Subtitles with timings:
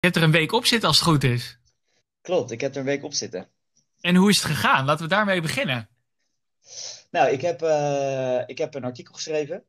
[0.00, 1.58] Je hebt er een week op zitten als het goed is.
[2.20, 3.48] Klopt, ik heb er een week op zitten.
[4.00, 4.84] En hoe is het gegaan?
[4.84, 5.88] Laten we daarmee beginnen.
[7.10, 9.64] Nou, ik heb, uh, ik heb een artikel geschreven.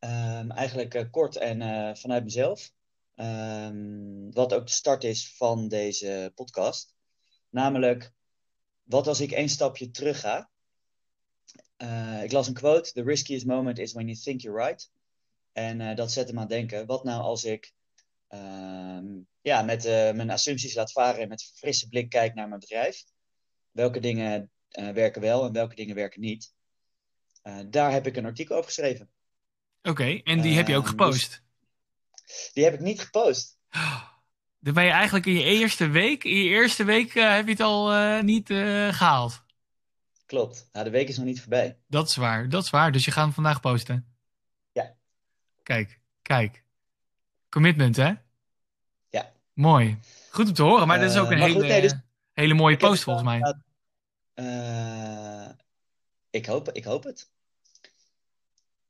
[0.00, 2.72] Um, eigenlijk uh, kort en uh, vanuit mezelf.
[3.16, 6.94] Um, wat ook de start is van deze podcast.
[7.50, 8.12] Namelijk,
[8.82, 10.50] wat als ik één stapje terug ga?
[12.22, 14.90] ik las een quote: The riskiest moment is when you think you're right.
[15.52, 16.86] En dat zet hem aan denken.
[16.86, 17.72] Wat nou als ik
[19.44, 22.60] ja, met uh, mijn assumpties laat varen en met een frisse blik kijk naar mijn
[22.60, 23.04] bedrijf.
[23.70, 26.54] Welke dingen uh, werken wel en welke dingen werken niet.
[27.42, 29.10] Uh, daar heb ik een artikel over geschreven.
[29.78, 31.42] Oké, okay, en die heb je ook gepost?
[32.10, 33.58] Dus, die heb ik niet gepost.
[34.60, 37.60] Dan ben je eigenlijk in je eerste week, in je eerste week heb je het
[37.60, 39.44] al niet gehaald.
[40.26, 41.78] Klopt, nou, de week is nog niet voorbij.
[41.86, 42.92] Dat is waar, dat is waar.
[42.92, 44.16] Dus je gaat hem vandaag posten?
[44.72, 44.94] Ja.
[45.62, 46.63] Kijk, kijk.
[47.54, 48.12] Commitment, hè?
[49.08, 49.32] Ja.
[49.52, 49.98] Mooi.
[50.30, 51.94] Goed om te horen, maar dat is ook een hele, goed, nee, dus,
[52.32, 53.54] hele mooie post volgens mij.
[54.34, 55.48] Uh,
[56.30, 57.30] ik, hoop, ik hoop het.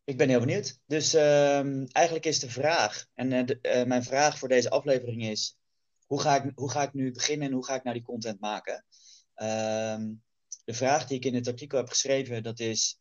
[0.05, 0.81] Ik ben heel benieuwd.
[0.87, 5.57] Dus uh, eigenlijk is de vraag, en uh, de, mijn vraag voor deze aflevering is:
[6.07, 8.41] hoe ga, ik, hoe ga ik nu beginnen en hoe ga ik nou die content
[8.41, 8.85] maken?
[9.35, 10.13] Ehm,
[10.65, 12.99] de vraag die ik in het artikel heb geschreven, dat is: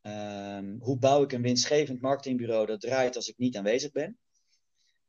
[0.00, 4.16] ehm, hoe bouw ik een winstgevend marketingbureau dat draait als ik niet aanwezig ben?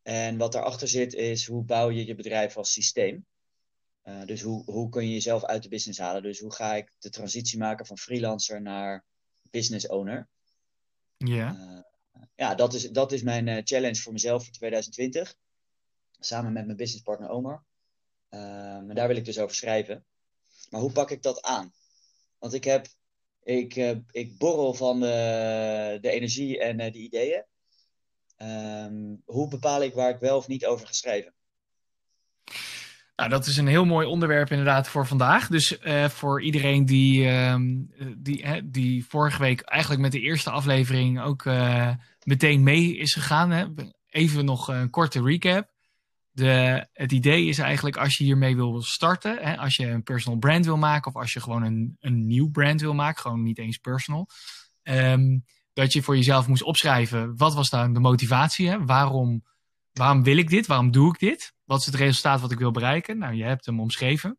[0.04, 3.26] En wat daarachter zit is hoe bouw je je bedrijf als systeem.
[4.04, 6.24] Uh, dus hoe, hoe kun je jezelf uit de business halen?
[6.24, 9.06] Dus hoe ga ik de transitie maken van freelancer naar
[9.52, 10.30] business owner?
[11.18, 11.28] Ja.
[11.28, 11.54] Yeah.
[11.54, 11.82] Uh,
[12.36, 15.36] ja, dat is, dat is mijn uh, challenge voor mezelf voor 2020.
[16.20, 17.64] Samen met mijn businesspartner Omar.
[18.30, 20.06] en daar wil ik dus over schrijven.
[20.70, 21.74] Maar hoe pak ik dat aan?
[22.38, 22.88] Want ik heb,
[23.44, 23.76] ik,
[24.12, 27.46] ik borrel van de, de energie en de ideeën.
[28.44, 31.34] Um, hoe bepaal ik waar ik wel of niet over ga schrijven?
[33.16, 35.48] Nou, dat is een heel mooi onderwerp inderdaad voor vandaag.
[35.48, 37.56] Dus uh, voor iedereen die, uh,
[38.18, 41.90] die, die vorige week eigenlijk met de eerste aflevering ook uh,
[42.24, 43.52] meteen mee is gegaan.
[43.52, 43.66] Hè.
[44.10, 45.72] Even nog een korte recap.
[46.32, 50.40] De, het idee is eigenlijk als je hiermee wil starten, hè, als je een personal
[50.40, 53.58] brand wil maken of als je gewoon een, een nieuw brand wil maken, gewoon niet
[53.60, 54.28] eens personal.
[54.84, 58.70] Um, dat je voor jezelf moest opschrijven, wat was dan de motivatie?
[58.70, 58.86] Hè?
[58.86, 59.44] Waarom,
[59.92, 60.68] waarom wil ik dit?
[60.68, 61.54] Waarom doe ik dit?
[61.64, 63.18] Wat is het resultaat wat ik wil bereiken?
[63.18, 64.38] Nou, je hebt hem omschreven.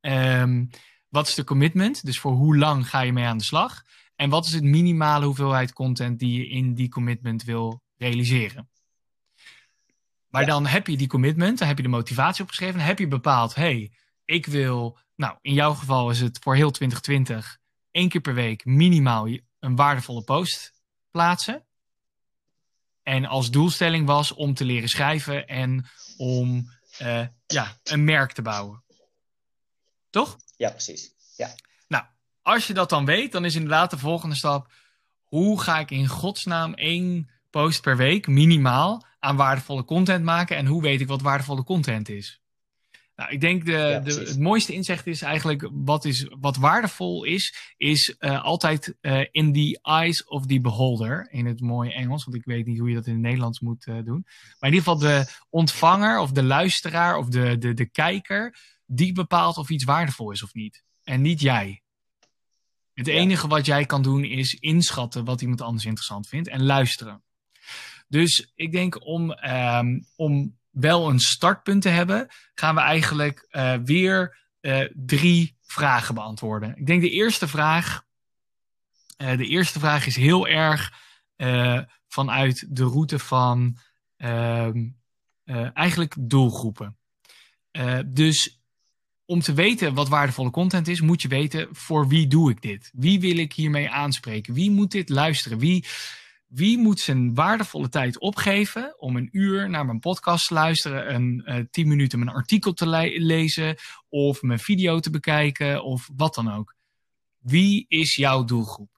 [0.00, 0.70] Um,
[1.08, 2.04] wat is de commitment?
[2.04, 3.82] Dus voor hoe lang ga je mee aan de slag?
[4.16, 8.68] En wat is het minimale hoeveelheid content die je in die commitment wil realiseren?
[10.28, 10.46] Maar ja.
[10.46, 13.54] dan heb je die commitment, dan heb je de motivatie opgeschreven, dan heb je bepaald,
[13.54, 13.92] hey,
[14.24, 17.58] ik wil, nou, in jouw geval is het voor heel 2020
[17.90, 19.26] één keer per week minimaal
[19.60, 20.72] een waardevolle post
[21.10, 21.62] plaatsen.
[23.02, 25.86] En als doelstelling was om te leren schrijven en
[26.16, 26.70] om
[27.02, 28.82] uh, ja, een merk te bouwen.
[30.10, 30.36] Toch?
[30.56, 31.12] Ja, precies.
[31.36, 31.54] Ja.
[31.88, 32.04] Nou,
[32.42, 34.72] als je dat dan weet, dan is inderdaad de volgende stap:
[35.22, 40.66] hoe ga ik in godsnaam één post per week minimaal aan waardevolle content maken en
[40.66, 42.40] hoe weet ik wat waardevolle content is?
[43.18, 47.24] Nou, ik denk de, ja, de, het mooiste inzicht is eigenlijk wat, is, wat waardevol
[47.24, 51.28] is, is uh, altijd uh, in the eyes of the beholder.
[51.30, 53.86] In het mooie Engels, want ik weet niet hoe je dat in het Nederlands moet
[53.86, 54.24] uh, doen.
[54.24, 59.12] Maar in ieder geval de ontvanger of de luisteraar of de, de, de kijker, die
[59.12, 60.82] bepaalt of iets waardevol is of niet.
[61.04, 61.82] En niet jij.
[62.94, 63.12] Het ja.
[63.12, 67.22] enige wat jij kan doen is inschatten wat iemand anders interessant vindt en luisteren.
[68.08, 73.74] Dus ik denk om, um, om wel een startpunt te hebben, gaan we eigenlijk uh,
[73.84, 76.76] weer uh, drie vragen beantwoorden.
[76.76, 78.04] Ik denk de eerste vraag,
[79.18, 81.06] uh, de eerste vraag is heel erg
[82.08, 83.78] vanuit de route van
[84.16, 84.88] ehm,
[85.74, 86.96] eigenlijk doelgroepen.
[88.06, 88.60] dus
[89.24, 92.90] om te weten wat waardevolle content is, moet je weten voor wie doe ik dit?
[92.92, 94.54] Wie wil ik hiermee aanspreken?
[94.54, 95.58] Wie moet dit luisteren?
[95.58, 95.84] Wie,
[96.48, 101.42] wie moet zijn waardevolle tijd opgeven om een uur naar mijn podcast te luisteren, een
[101.44, 103.76] uh, tien minuten mijn artikel te le lezen
[104.08, 106.74] of mijn video te bekijken of wat dan ook?
[107.38, 108.90] Wie is jouw doelgroep?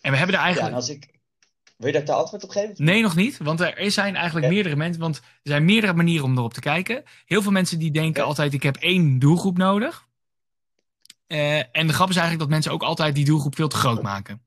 [0.00, 0.72] En we hebben er eigenlijk.
[0.72, 1.16] Ja, als ik...
[1.76, 2.84] Wil je daar de antwoord op geven?
[2.84, 3.38] Nee, nog niet.
[3.38, 4.52] Want er zijn eigenlijk ja.
[4.52, 5.00] meerdere mensen.
[5.00, 7.02] Want er zijn meerdere manieren om erop te kijken.
[7.24, 8.28] Heel veel mensen die denken ja.
[8.28, 10.06] altijd: ik heb één doelgroep nodig.
[11.26, 14.02] Uh, en de grap is eigenlijk dat mensen ook altijd die doelgroep veel te groot
[14.02, 14.42] maken.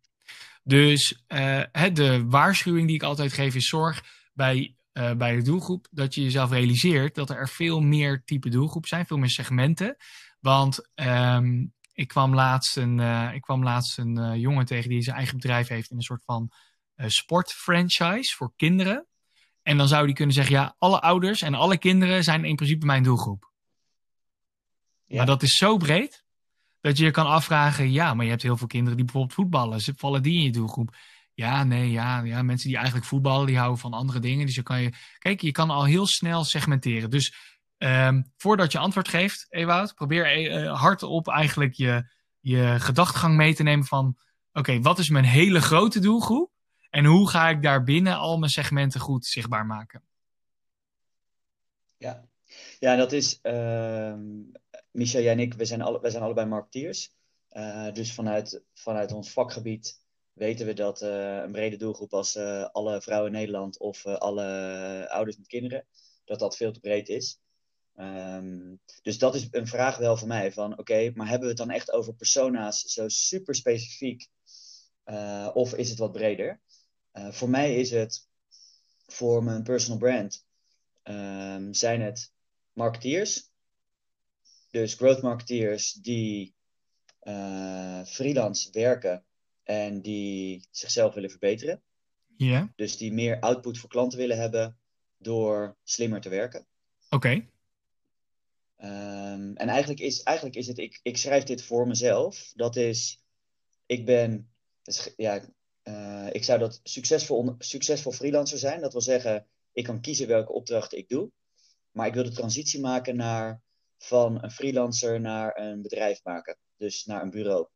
[0.63, 1.63] Dus uh,
[1.93, 4.03] de waarschuwing die ik altijd geef is zorg
[4.33, 8.87] bij, uh, bij de doelgroep dat je jezelf realiseert dat er veel meer type doelgroep
[8.87, 9.95] zijn, veel meer segmenten.
[10.39, 15.15] Want um, ik kwam laatst een, uh, ik kwam laatst een jongen tegen die zijn
[15.15, 16.51] eigen bedrijf heeft in een soort van
[16.95, 19.05] sportfranchise voor kinderen.
[19.63, 22.85] En dan zou die kunnen zeggen, ja, alle ouders en alle kinderen zijn in principe
[22.85, 23.51] mijn doelgroep.
[25.05, 25.17] Ja.
[25.17, 26.23] Maar dat is zo breed
[26.81, 29.81] dat je je kan afvragen, ja, maar je hebt heel veel kinderen die bijvoorbeeld voetballen.
[29.81, 30.95] Ze vallen die in je doelgroep?
[31.33, 34.45] Ja, nee, ja, ja, mensen die eigenlijk voetballen, die houden van andere dingen.
[34.45, 37.09] Dus je kan je, kijk, je kan al heel snel segmenteren.
[37.09, 37.33] Dus
[37.77, 43.63] ehm, voordat je antwoord geeft, Ewout, probeer eh, hardop eigenlijk je, je gedachtegang mee te
[43.63, 44.17] nemen van,
[44.53, 46.51] oké, wat is mijn hele grote doelgroep?
[46.89, 50.03] En hoe ga ik daar binnen al mijn segmenten goed zichtbaar maken?
[51.97, 52.25] Ja,
[52.79, 53.39] ja dat is.
[53.41, 54.19] ehm
[54.91, 57.13] Michel, jij en ik, we zijn, alle, wij zijn allebei marketeers.
[57.49, 59.99] Eh, dus vanuit, vanuit ons vakgebied
[60.33, 65.07] weten we dat eh, een brede doelgroep als eh, alle vrouwen in Nederland of alle
[65.09, 65.85] ouders met kinderen,
[66.25, 67.39] dat dat veel te breed is.
[67.95, 71.65] Ehm, dus dat is een vraag wel van mij: van oké, maar hebben we het
[71.65, 74.27] dan echt over persona's zo super specifiek?
[75.53, 76.61] of is het wat breder?
[77.11, 78.27] voor mij is het
[79.05, 80.45] voor mijn personal brand
[81.03, 82.33] um, zijn het
[82.73, 83.50] marketeers.
[84.71, 86.55] Dus growth marketeers die
[87.23, 89.23] uh, freelance werken
[89.63, 91.81] en die zichzelf willen verbeteren.
[92.35, 92.47] Ja.
[92.47, 92.67] Yeah.
[92.75, 94.77] Dus die meer output voor klanten willen hebben
[95.17, 96.65] door slimmer te werken.
[97.09, 97.15] Oké.
[97.15, 97.49] Okay.
[99.33, 102.51] Um, en eigenlijk is, eigenlijk is het, ik, ik schrijf dit voor mezelf.
[102.55, 103.23] Dat is,
[103.85, 104.51] ik ben,
[104.81, 105.41] dus, ja,
[105.83, 108.81] uh, ik zou dat succesvol, succesvol freelancer zijn.
[108.81, 111.31] Dat wil zeggen, ik kan kiezen welke opdrachten ik doe.
[111.91, 113.61] Maar ik wil de transitie maken naar
[114.01, 116.57] van een freelancer naar een bedrijf maken.
[116.77, 117.67] Dus naar een bureau.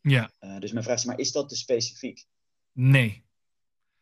[0.00, 0.30] Ja.
[0.40, 2.24] Uh, dus mijn vraag is, maar is dat te specifiek?
[2.72, 3.24] Nee.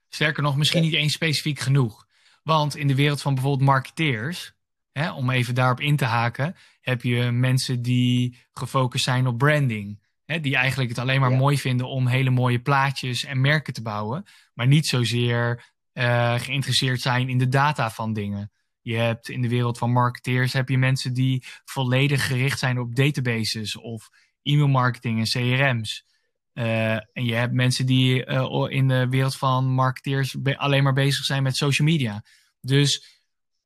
[0.08, 2.06] Sterker nog, misschien niet eens specifiek genoeg.
[2.43, 4.52] Want in de wereld van bijvoorbeeld marketeers,
[4.93, 10.06] hè, om even daarop in te haken, heb je mensen die gefocust zijn op branding.
[10.25, 11.37] Hè, die eigenlijk het alleen maar Ja.
[11.37, 14.25] mooi vinden om hele mooie plaatjes en merken te bouwen.
[14.54, 18.50] Maar niet zozeer eh, geïnteresseerd zijn in de data van dingen.
[18.80, 22.94] Je hebt in de wereld van marketeers heb je mensen die volledig gericht zijn op
[22.94, 24.08] databases of
[24.42, 26.04] e-mailmarketing en CRM's.
[26.52, 31.25] Eh, en je hebt mensen die eh, in de wereld van marketeers alleen maar bezig
[31.25, 32.25] zijn met social media.
[32.60, 33.20] Dus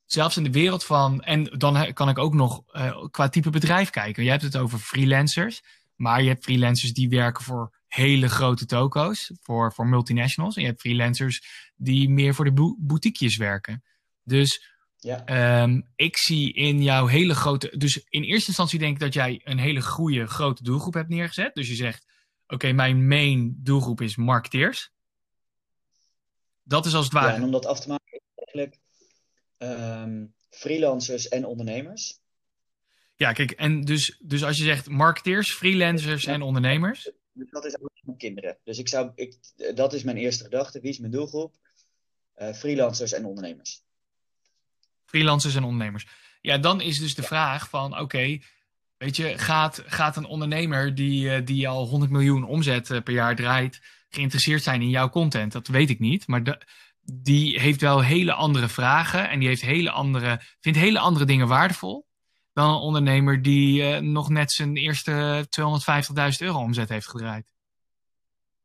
[0.05, 1.23] zelfs in de wereld van.
[1.23, 4.25] En dan kan ik ook nog eh, qua type bedrijf kijken.
[4.25, 5.62] Je hebt het over freelancers.
[5.97, 10.56] Maar je hebt freelancers die werken voor hele grote toko's, voor, voor multinationals.
[10.56, 11.43] En je hebt freelancers
[11.76, 13.82] die meer voor de bo- boutiquejes werken.
[14.23, 14.72] Dus
[15.02, 17.76] Ja, Ehm, ik zie in jouw hele grote.
[17.76, 21.54] Dus in eerste instantie denk ik dat jij een hele goede grote doelgroep hebt neergezet.
[21.54, 22.06] Dus je zegt:
[22.46, 24.93] Oké, mijn main doelgroep is marketeers.
[26.62, 27.34] Dat is als het ja, ware.
[27.34, 28.78] en om dat af te maken, is eigenlijk
[29.58, 32.20] ehm, freelancers en ondernemers.
[33.16, 37.10] Ja, kijk, en dus, dus als je zegt marketeers, freelancers en ondernemers.
[37.32, 38.58] Dus dat is ook mijn kinderen.
[38.64, 39.37] Dus ik zou, ik,
[39.75, 40.81] dat is mijn eerste gedachte.
[40.81, 41.54] Wie is mijn doelgroep?
[42.32, 43.82] Eh, freelancers en ondernemers.
[45.12, 46.06] Freelancers en ondernemers.
[46.41, 48.38] Ja, dan is dus de vraag van, oké,
[48.97, 53.14] weet je, gaat, gaat een ondernemer die, eh, die al 100 miljoen omzet eh, per
[53.14, 55.53] jaar draait, geïnteresseerd zijn in jouw content?
[55.53, 56.61] Dat weet ik niet, maar de,
[57.03, 61.49] die heeft wel hele andere vragen en die heeft hele andere, vindt hele andere dingen
[61.49, 62.06] waardevol
[62.53, 67.53] dan een ondernemer die eh, nog net zijn eerste 250.000 euro omzet heeft gedraaid.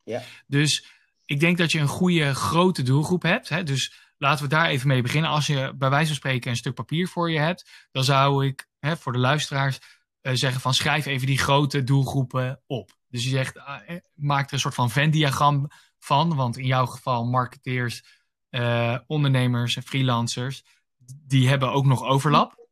[0.04, 0.22] Ja.
[0.48, 0.86] Dus
[1.26, 3.50] ik denk dat je een goede grote doelgroep hebt.
[3.50, 3.64] Hè?
[3.64, 5.30] Dus laten we daar even mee beginnen.
[5.30, 8.68] Als je bij wijze van spreken een stuk papier voor je hebt, dan zou ik
[8.80, 9.80] hè, voor de luisteraars
[10.22, 12.98] eh, zeggen van schrijf even die grote doelgroepen op.
[13.10, 15.68] Dus je zegt, ah, eh, maak er een soort van Venn-diagram
[16.00, 18.04] van, want in jouw geval marketeers,
[18.50, 20.64] eh, ondernemers en freelancers,
[21.06, 22.68] die hebben ook nog overlap.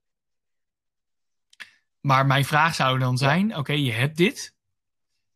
[2.01, 4.55] Maar mijn vraag zou dan zijn, oké, je hebt dit.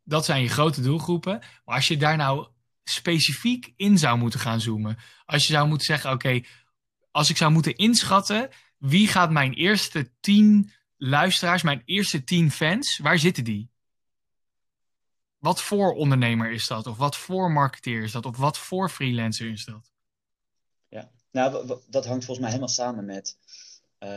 [0.03, 1.39] Dat zijn je grote doelgroepen.
[1.65, 2.47] Maar als je daar nou
[2.89, 4.97] specifiek in zou moeten gaan zoomen.
[5.25, 6.41] Als je zou moeten zeggen, oké,
[7.11, 12.97] als ik zou moeten inschatten, wie gaat mijn eerste tien luisteraars, mijn eerste tien fans,
[12.97, 13.69] waar zitten die?
[15.37, 16.87] Wat voor ondernemer is dat?
[16.87, 18.25] Of wat voor marketeer is dat?
[18.25, 19.91] Of wat voor freelancer is dat?
[20.87, 23.37] Ja, nou, dat hangt volgens mij helemaal samen met
[23.97, 24.09] eh,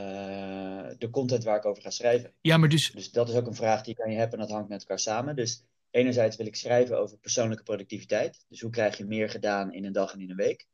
[0.98, 2.32] de content waar ik over ga schrijven.
[2.40, 4.54] Ja, maar dus, Dus dat is ook een vraag die kan je hebben en dat
[4.54, 5.36] hangt met elkaar samen.
[5.36, 8.44] Dus enerzijds wil ik schrijven over persoonlijke productiviteit.
[8.48, 10.66] Dus hoe krijg je meer gedaan in een dag en in een week?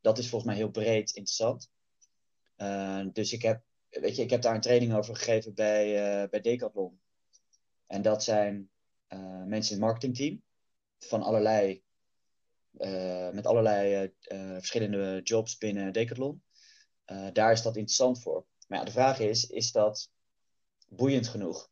[0.00, 1.70] Dat is volgens mij heel breed interessant.
[2.56, 6.28] Eh, dus ik heb, weet je, ik heb daar een training over gegeven bij, eh,
[6.28, 7.00] bij Decathlon.
[7.86, 8.70] En dat zijn
[9.06, 10.42] eh, mensen in het marketingteam
[10.98, 11.82] van allerlei,
[13.32, 14.12] met allerlei
[14.58, 16.42] verschillende jobs binnen Decathlon.
[17.32, 18.46] Daar is dat interessant voor.
[18.66, 20.10] Maar ja, de vraag is, is dat
[20.88, 21.70] boeiend genoeg?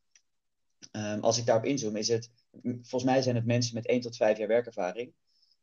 [0.91, 2.31] Ehm, als ik daarop inzoom, is het,
[2.63, 5.13] volgens mij zijn het mensen met 1 tot 5 jaar werkervaring.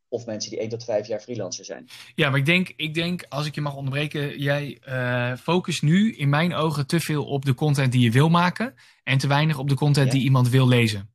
[0.07, 1.89] of mensen die 1 tot 5 jaar freelancer zijn.
[2.15, 6.13] Ja, maar ik denk, ik denk als ik je mag onderbreken, jij uh, focust nu
[6.13, 9.57] in mijn ogen te veel op de content die je wil maken en te weinig
[9.57, 11.09] op de content die iemand wil lezen.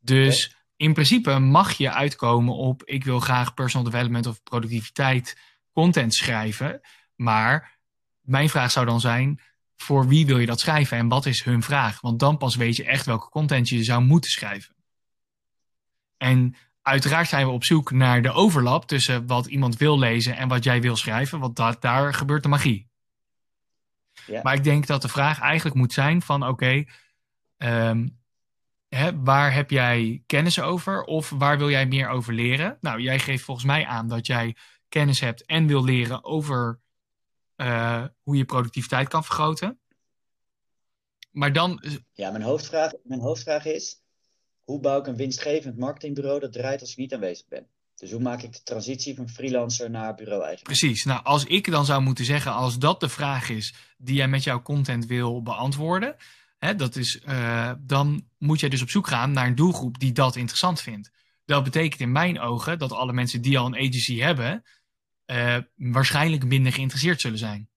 [0.00, 5.38] Dus in principe mag je uitkomen op ik wil graag personal development of productiviteit
[5.72, 6.80] content schrijven,
[7.14, 7.78] maar
[8.20, 9.40] mijn vraag zou dan zijn,
[9.76, 12.00] voor wie wil je dat schrijven en wat is hun vraag?
[12.00, 14.74] Want dan pas weet je echt welke content je zou moeten schrijven.
[16.16, 20.48] En uiteraard zijn we op zoek naar de overlap tussen wat iemand wil lezen en
[20.48, 22.90] wat jij wil schrijven, want dat, daar gebeurt de magie.
[24.42, 26.84] Maar ik denk dat de vraag eigenlijk moet zijn van oké,
[27.56, 28.06] ehm,
[29.14, 32.76] waar heb jij kennis over of waar wil jij meer over leren?
[32.80, 34.56] Nou, jij geeft volgens mij aan dat jij
[34.88, 36.80] kennis hebt en wil leren over
[37.62, 39.78] uh, hoe je productiviteit kan vergroten.
[41.30, 41.82] Maar dan.
[42.12, 44.02] Ja, mijn hoofdvraag, mijn hoofdvraag is:
[44.64, 47.66] hoe bouw ik een winstgevend marketingbureau dat draait als ik niet aanwezig ben?
[47.96, 50.64] Dus hoe maak ik de transitie van freelancer naar bureau-eigenaar?
[50.64, 51.04] Precies.
[51.04, 54.44] Nou, als ik dan zou moeten zeggen, als dat de vraag is die jij met
[54.44, 56.16] jouw content wil beantwoorden,
[56.58, 60.12] hè, dat is, uh, dan moet jij dus op zoek gaan naar een doelgroep die
[60.12, 61.10] dat interessant vindt.
[61.44, 64.62] Dat betekent in mijn ogen dat alle mensen die al een agency hebben,
[65.26, 67.68] uh, waarschijnlijk minder geïnteresseerd zullen zijn.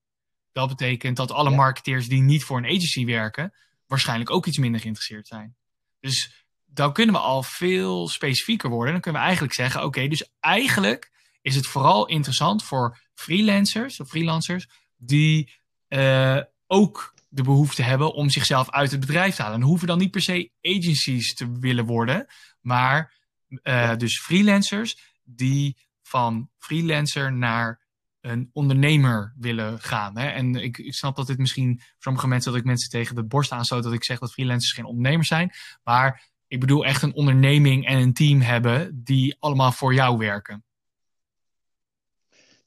[0.51, 3.53] Dat betekent dat alle marketeers die niet voor een agency werken,
[3.87, 5.55] waarschijnlijk ook iets minder geïnteresseerd zijn.
[5.99, 8.91] Dus dan kunnen we al veel specifieker worden.
[8.91, 11.11] Dan kunnen we eigenlijk zeggen: oké, dus eigenlijk
[11.41, 15.53] is het vooral interessant voor freelancers of freelancers die
[15.89, 19.59] uh, ook de behoefte hebben om zichzelf uit het bedrijf te halen.
[19.59, 22.27] En hoeven dan niet per se agencies te willen worden,
[22.61, 23.13] maar
[23.47, 27.83] uh, dus freelancers die van freelancer naar
[28.21, 30.17] een ondernemer willen gaan.
[30.17, 30.27] Hè?
[30.27, 33.23] En ik, ik, snap dat dit misschien voor sommige mensen dat ik mensen tegen de
[33.23, 35.51] borst aanstoot dat ik zeg dat freelancers geen ondernemers zijn.
[35.83, 40.63] Maar ik bedoel echt een onderneming en een team hebben die allemaal voor jou werken.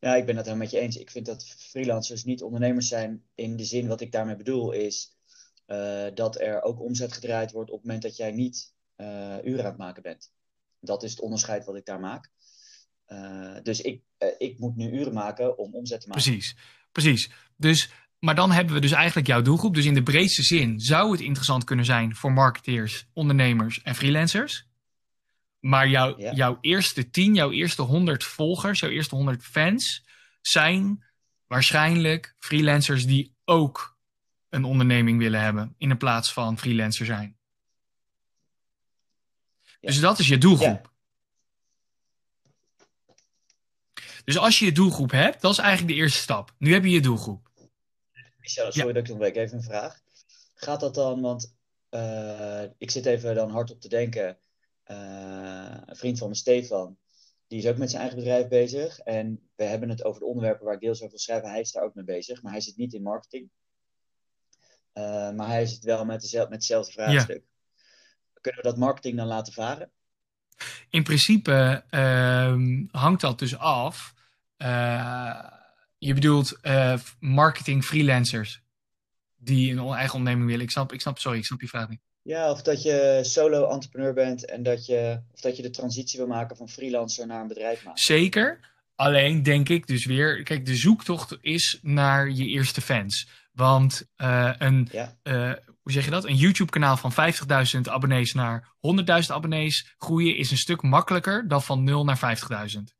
[0.00, 0.97] Ja, ik ben het helemaal met je eens.
[0.97, 5.16] Ik vind dat freelancers niet ondernemers zijn in de zin wat ik daarmee bedoel is
[5.66, 9.64] uh, dat er ook omzet gedraaid wordt op het moment dat jij niet uh, uren
[9.64, 10.33] aan het maken bent.
[10.80, 12.30] Dat is het onderscheid wat ik daar maak.
[13.09, 14.03] Uh, dus ik,
[14.38, 16.23] ik moet nu uren maken om omzet te maken.
[16.23, 16.57] Precies,
[16.93, 17.31] precies.
[17.57, 19.75] Dus maar dan hebben we dus eigenlijk jouw doelgroep.
[19.75, 24.67] Dus in de breedste zin zou het interessant kunnen zijn voor marketeers, ondernemers en freelancers.
[25.61, 30.05] Maar jouw, jouw eerste 10, jouw eerste 100 volgers, jouw eerste 100 fans
[30.41, 31.05] zijn
[31.47, 33.99] waarschijnlijk freelancers die ook
[34.49, 37.37] een onderneming willen hebben in plaats van freelancer zijn.
[39.81, 40.88] Dus dat is je doelgroep.
[44.29, 46.55] Dus als je je doelgroep hebt, dat is eigenlijk de eerste stap.
[46.59, 47.51] Nu heb je je doelgroep.
[48.41, 50.01] Michel, sorry dat ik nog even een vraag.
[50.55, 51.57] Gaat dat dan, want
[51.91, 54.39] uh, ik zit even dan hard op te denken.
[54.87, 56.99] Uh, een vriend van me, Stefan,
[57.47, 58.99] die is ook met zijn eigen bedrijf bezig.
[58.99, 61.51] En we hebben het over de onderwerpen waar ik deels over wil schrijven.
[61.51, 63.51] Hij is daar ook mee bezig, maar hij zit niet in marketing.
[64.95, 67.43] Uh, maar hij zit wel met, dezelfde, met hetzelfde vraagstuk.
[67.45, 68.41] Ja.
[68.41, 69.91] Kunnen we dat marketing dan laten varen?
[70.91, 74.17] In principe ehm, hangt dat dus af.
[75.99, 78.62] Je bedoelt uh, marketing freelancers
[79.37, 80.65] die een eigen onderneming willen.
[80.65, 82.00] Ik snap, ik snap, sorry, ik snap je vraag niet.
[82.23, 86.19] Ja, of dat je solo entrepreneur bent en dat je, of dat je de transitie
[86.19, 88.03] wil maken van freelancer naar een bedrijf maken.
[88.03, 88.61] Zeker.
[88.95, 93.29] Alleen denk ik dus weer, kijk, de zoektocht is naar je eerste fans.
[93.53, 95.17] Want uh, een, ja.
[95.23, 96.25] uh, hoe zeg je dat?
[96.25, 97.12] Een YouTube-kanaal van
[97.75, 102.38] 50.000 abonnees naar 100.000 abonnees groeien is een stuk makkelijker dan van 0 naar
[102.77, 102.98] 50.000.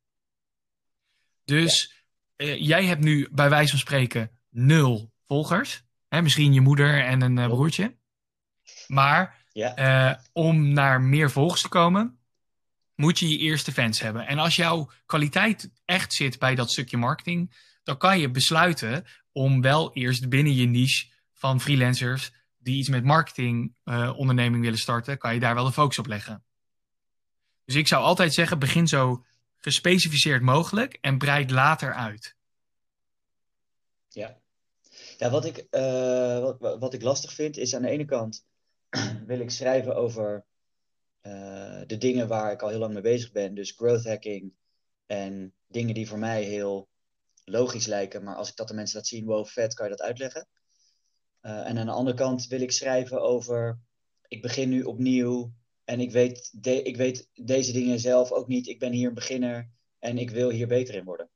[1.49, 1.93] Dus
[2.37, 5.83] ja uh, jij hebt nu bij wijze van spreken nul volgers.
[6.09, 7.97] Hè, misschien je moeder en een uh, broertje.
[8.87, 10.11] Maar ja.
[10.11, 12.19] uh, om naar meer volgers te komen,
[12.95, 14.26] moet je je eerste fans hebben.
[14.26, 19.61] En als jouw kwaliteit echt zit bij dat stukje marketing, dan kan je besluiten om
[19.61, 23.76] wel eerst binnen je niche van freelancers die iets met marketing
[24.17, 26.43] onderneming willen starten, kan je daar wel de focus op leggen.
[27.64, 29.25] Dus ik zou altijd zeggen, begin zo
[29.59, 32.37] gespecificeerd mogelijk en breid later uit.
[34.09, 34.38] Ja,
[35.19, 38.45] ja wat, ik, uh, wat, wat ik lastig vind is aan de ene kant
[39.27, 40.45] wil ik schrijven over
[41.23, 43.55] uh, de dingen waar ik al heel lang mee bezig ben.
[43.55, 44.53] Dus growth hacking
[45.07, 46.88] en dingen die voor mij heel
[47.45, 48.25] logisch lijken.
[48.25, 50.49] Maar als ik dat de mensen laat zien, wow, vet, kan je dat uitleggen.
[51.43, 53.79] Uh, en aan de andere kant wil ik schrijven over,
[54.29, 55.53] ik begin nu opnieuw
[55.88, 58.66] en ik weet, de, ik weet deze dingen zelf ook niet.
[58.66, 59.68] Ik ben hier een beginner
[59.99, 61.28] en ik wil hier beter in worden.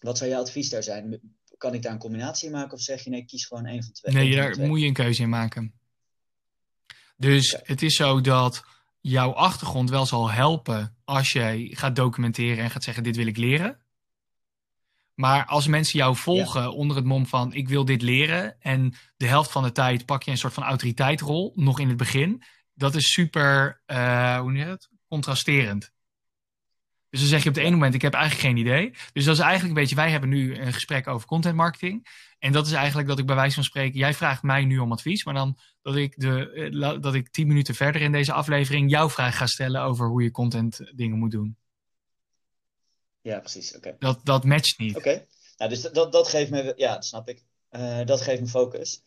[0.00, 1.20] Wat zou je advies daar zijn?
[1.56, 3.92] Kan ik daar een combinatie in maken of zeg je nee, kies gewoon één van
[3.92, 4.14] twee?
[4.14, 5.72] Nee, daar moet je een keuze in maken.
[7.16, 8.62] Dus het is zo dat
[9.00, 13.36] jouw achtergrond wel zal helpen als jij gaat documenteren en gaat zeggen: Dit wil ik
[13.36, 13.78] leren.
[15.14, 18.60] Maar als mensen jou volgen onder het mom van: Ik wil dit leren.
[18.60, 21.96] en de helft van de tijd pak je een soort van autoriteitrol, nog in het
[21.96, 22.42] begin.
[22.80, 24.88] Dat is super, uh, hoe noem je het?
[25.08, 25.92] Contrasterend.
[27.10, 28.90] Dus dan zeg je op het ene moment, ik heb eigenlijk geen idee.
[29.12, 32.06] Dus dat is eigenlijk een beetje, wij hebben nu een gesprek over content marketing.
[32.38, 34.92] En dat is eigenlijk dat ik bij wijze van spreken, jij vraagt mij nu om
[34.92, 38.90] advies, maar dan dat ik, de, eh, dat ik tien minuten verder in deze aflevering
[38.90, 41.56] jouw vraag ga stellen over hoe je content dingen moet doen.
[43.20, 43.76] Ja, precies.
[43.76, 43.96] Oké.
[43.98, 44.96] Dat, dat matcht niet.
[44.96, 45.26] Oké.
[45.56, 47.44] Nou, dus dat, dat geeft me, ja, dat snap ik.
[47.70, 49.02] Uh, dat geeft me focus.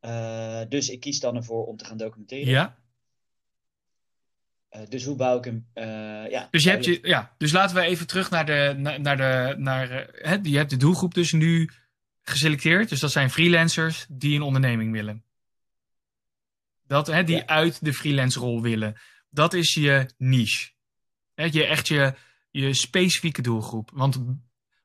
[0.00, 2.48] Uh, dus ik kies dan ervoor om te gaan documenteren.
[2.48, 2.76] Ja.
[4.76, 5.66] Uh, dus hoe bouw ik hem?
[6.30, 8.74] ja, dus, je hebt je, ja, dus laten we even terug naar de.
[8.76, 11.70] Naar, naar de naar, hè, je hebt de doelgroep dus nu
[12.22, 12.88] geselecteerd.
[12.88, 15.22] Dus dat zijn freelancers die een onderneming willen.
[16.86, 18.96] Dat, hè, die uit de freelance rol willen.
[19.30, 20.70] Dat is je niche.
[21.34, 22.14] Hè, je, echt je,
[22.50, 23.90] je specifieke doelgroep.
[23.94, 24.18] Want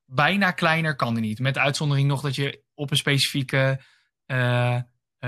[0.05, 1.39] bijna kleiner kan die niet.
[1.39, 3.79] Met uitzondering nog dat je op een specifieke
[4.27, 4.81] uh,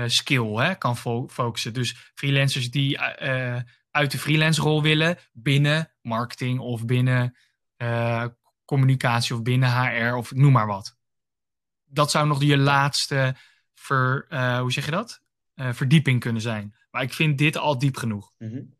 [0.06, 1.72] skill hè, kan fo focussen.
[1.72, 2.98] Dus freelancers die
[3.96, 7.36] uit de freelance rol willen binnen marketing of binnen
[8.64, 10.96] communicatie of binnen HR of noem maar wat.
[11.84, 13.36] Dat zou nog je laatste
[13.74, 14.26] ver,
[14.60, 15.24] hoe zeg je dat?
[15.54, 16.74] verdieping kunnen zijn.
[16.90, 18.32] Maar ik vind dit al diep genoeg.
[18.38, 18.74] Mm -hmm.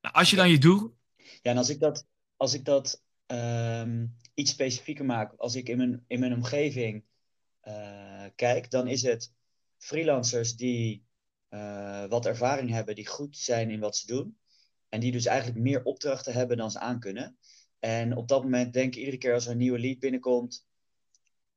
[0.00, 0.96] nou, als je dan je doel.
[1.16, 2.06] Ja, en als ik dat,
[2.36, 7.04] als ik dat um, iets specifieker maak, als ik in mijn, in mijn omgeving
[8.34, 9.32] kijk, dan is het
[9.78, 11.06] freelancers die
[11.50, 14.38] uh, wat ervaring hebben, die goed zijn in wat ze doen.
[14.88, 17.38] En die dus eigenlijk meer opdrachten hebben dan ze aankunnen.
[17.78, 20.66] En op dat moment denk ik iedere keer als er een nieuwe lead binnenkomt,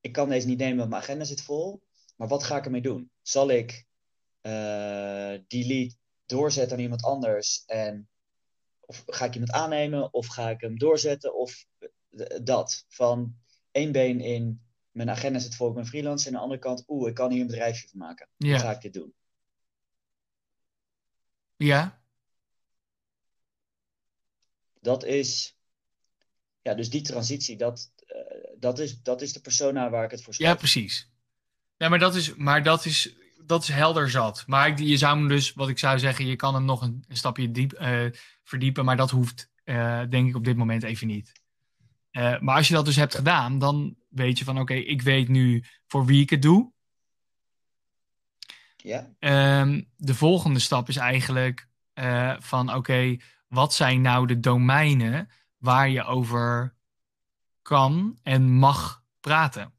[0.02, 1.82] ik kan deze niet nemen, want mijn agenda zit vol.
[2.16, 3.12] Maar wat ga ik ermee doen?
[3.22, 3.86] Zal ik
[4.42, 8.10] uh, die lead doorzetten aan iemand anders en
[8.80, 11.66] of ga ik iemand aannemen of ga ik hem doorzetten of
[12.42, 12.86] dat.
[12.88, 13.36] Van
[13.72, 16.28] één been in mijn agenda zit vol, ik ben freelance.
[16.28, 18.30] En aan de andere kant, oeh, ik kan hier een bedrijfje van maken.
[18.38, 18.58] Ja.
[18.58, 19.14] Ga ik dit doen?
[21.64, 22.02] Ja.
[24.80, 25.58] Dat is,
[26.62, 30.24] ja, dus die transitie, dat, uh, dat, is, dat is de persona waar ik het
[30.24, 30.52] voor schrijf.
[30.52, 31.12] Ja, precies.
[31.78, 34.44] Ja, maar dat is, maar dat is, dat is helder zat.
[34.48, 37.18] Maar je zou hem dus, wat ik zou zeggen, je kan hem nog een, een
[37.18, 38.06] stapje diep uh,
[38.44, 41.32] verdiepen, maar dat hoeft uh, denk ik op dit moment even niet.
[42.12, 45.28] Maar als je dat dus hebt gedaan, dan weet je van oké, okay, ik weet
[45.28, 46.72] nu voor wie ik het doe.
[48.84, 49.08] Ja.
[49.60, 55.30] Um, de volgende stap is eigenlijk uh, van oké, okay, wat zijn nou de domeinen
[55.58, 56.76] waar je over
[57.62, 59.74] kan en mag praten?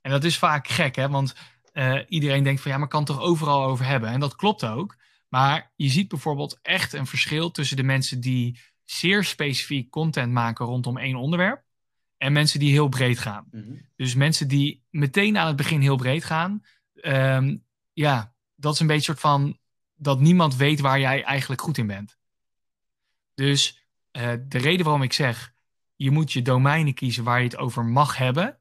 [0.00, 1.08] En dat is vaak gek, hè?
[1.08, 1.34] Want
[1.72, 4.10] uh, iedereen denkt van ja, maar kan toch overal over hebben?
[4.10, 4.96] En dat klopt ook.
[5.28, 10.66] Maar je ziet bijvoorbeeld echt een verschil tussen de mensen die zeer specifiek content maken
[10.66, 11.62] rondom één onderwerp.
[12.16, 13.46] En mensen die heel breed gaan.
[13.50, 13.80] Mm -hmm.
[13.96, 16.62] Dus mensen die meteen aan het begin heel breed gaan.
[17.02, 17.66] Um,
[17.98, 19.58] ja, dat is een beetje soort van
[19.96, 22.16] dat niemand weet waar jij eigenlijk goed in bent.
[23.34, 25.54] Dus uh, de reden waarom ik zeg,
[25.96, 28.58] je moet je domeinen kiezen waar je het over mag hebben.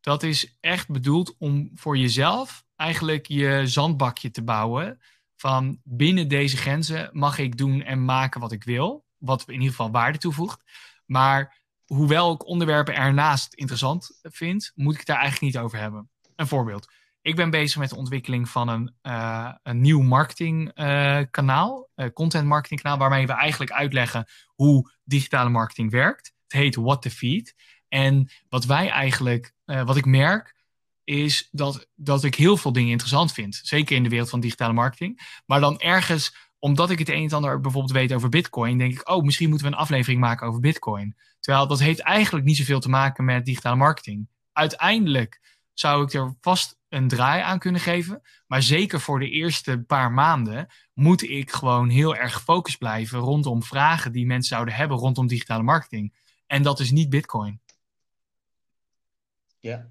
[0.00, 5.00] Dat is echt bedoeld om voor jezelf eigenlijk je zandbakje te bouwen.
[5.36, 9.68] Van binnen deze grenzen mag ik doen en maken wat ik wil wat in ieder
[9.68, 10.62] geval waarde toevoegt.
[11.06, 16.10] Maar hoewel ik onderwerpen ernaast interessant vind, moet ik daar eigenlijk niet over hebben.
[16.36, 16.88] Een voorbeeld.
[17.24, 22.46] Ik ben bezig met de ontwikkeling van een, uh, een nieuw marketingkanaal, uh, uh, content
[22.46, 26.32] marketing kanaal, waarmee we eigenlijk uitleggen hoe digitale marketing werkt.
[26.42, 27.54] Het heet What the Feed.
[27.88, 30.54] En wat wij eigenlijk, wat ik merk,
[31.04, 33.60] is dat, dat ik heel veel dingen interessant vind.
[33.62, 35.40] Zeker in de wereld van digitale marketing.
[35.46, 39.08] Maar dan ergens omdat ik het een en ander bijvoorbeeld weet over Bitcoin, denk ik,
[39.08, 41.16] oh, misschien moeten we een aflevering maken over Bitcoin.
[41.40, 44.28] Terwijl dat heeft eigenlijk niet zoveel te maken met digitale marketing.
[44.52, 45.40] Uiteindelijk
[45.74, 48.22] zou ik er vast een draai aan kunnen geven.
[48.46, 53.62] Maar zeker voor de eerste paar maanden moet ik gewoon heel erg gefocust blijven rondom
[53.62, 56.14] vragen die mensen zouden hebben rondom digitale marketing.
[56.46, 57.60] En dat is niet Bitcoin.
[59.58, 59.90] Ja.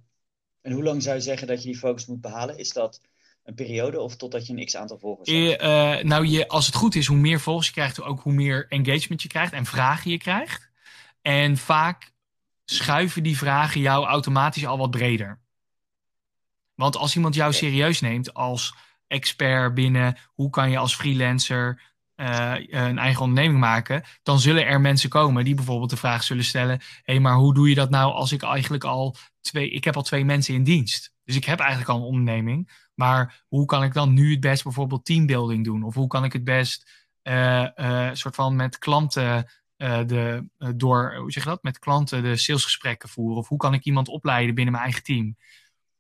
[0.62, 2.58] En hoe lang zou je zeggen dat je die focus moet behalen?
[2.58, 3.02] Is dat
[3.44, 5.62] een periode of totdat je een x aantal volgers hebt?
[5.62, 8.66] Uh, nou, je, als het goed is, hoe meer volgers je krijgt, ook hoe meer
[8.70, 10.70] engagement je krijgt en vragen je krijgt.
[11.22, 12.12] En vaak
[12.66, 15.42] schuiven die vragen jou automatisch al wat breder.
[16.84, 18.76] Want als iemand jou serieus neemt als
[19.08, 21.82] expert binnen hoe kan je als freelancer
[22.16, 26.44] uh, een eigen onderneming maken, dan zullen er mensen komen die bijvoorbeeld de vraag zullen
[26.44, 29.84] stellen: hé, hey, maar hoe doe je dat nou als ik eigenlijk al twee, ik
[29.84, 31.14] heb al twee mensen in dienst.
[31.24, 32.88] Dus ik heb eigenlijk al een onderneming.
[32.96, 35.84] Maar hoe kan ik dan nu het best bijvoorbeeld teambuilding doen?
[35.84, 41.44] Of hoe kan ik het best uh, soort van met klanten de, door, hoe zeg
[41.44, 43.38] je dat, met klanten de salesgesprekken voeren?
[43.38, 45.36] Of hoe kan ik iemand opleiden binnen mijn eigen team?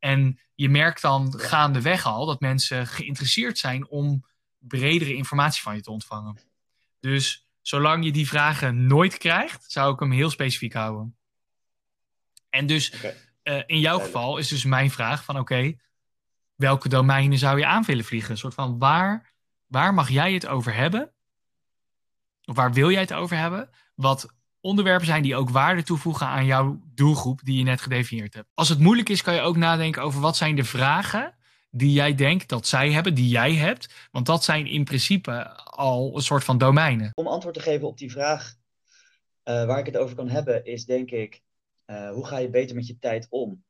[0.03, 4.25] En je merkt dan gaandeweg al dat mensen geïnteresseerd zijn om
[4.57, 6.39] bredere informatie van je te ontvangen.
[6.99, 11.15] Dus zolang je die vragen nooit krijgt, zou ik hem heel specifiek houden.
[12.49, 12.93] En dus
[13.65, 15.75] in jouw geval is dus mijn vraag van oké,
[16.55, 18.31] welke domeinen zou je aan willen vliegen?
[18.31, 19.33] Een soort van waar,
[19.65, 21.13] waar mag jij het over hebben?
[22.45, 23.69] Of waar wil jij het over hebben?
[23.95, 28.47] Wat onderwerpen zijn die ook waarde toevoegen aan jouw doelgroep die je net gedefinieerd hebt.
[28.53, 31.33] Als het moeilijk is, kan je ook nadenken over wat zijn de vragen
[31.69, 34.09] die jij denkt dat zij hebben, die jij hebt.
[34.11, 37.11] Want dat zijn in principe al een soort van domeinen.
[37.13, 38.53] Om antwoord te geven op die vraag
[39.43, 41.41] uh, waar ik het over kan hebben, is denk ik,
[41.85, 43.63] uh, hoe ga je beter met je tijd om?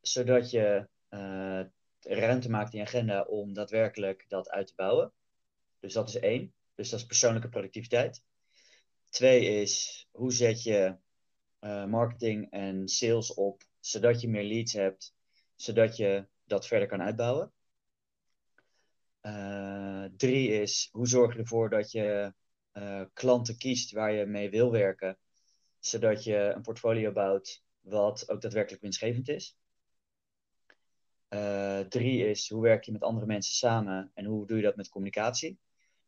[0.00, 1.60] Zodat je uh,
[2.00, 5.12] ruimte maakt in je agenda om daadwerkelijk dat uit te bouwen.
[5.80, 6.52] Dus dat is één.
[6.74, 8.22] Dus dat is persoonlijke productiviteit.
[9.16, 10.96] Twee is hoe zet je
[11.60, 15.14] uh, marketing en sales op zodat je meer leads hebt,
[15.54, 17.52] zodat je dat verder kan uitbouwen.
[19.22, 22.34] Uh, drie is hoe zorg je ervoor dat je
[22.72, 25.18] uh, klanten kiest waar je mee wil werken,
[25.78, 29.56] zodat je een portfolio bouwt wat ook daadwerkelijk winstgevend is.
[31.88, 34.88] Drie is hoe werk je met andere mensen samen en hoe doe je dat met
[34.88, 35.58] communicatie.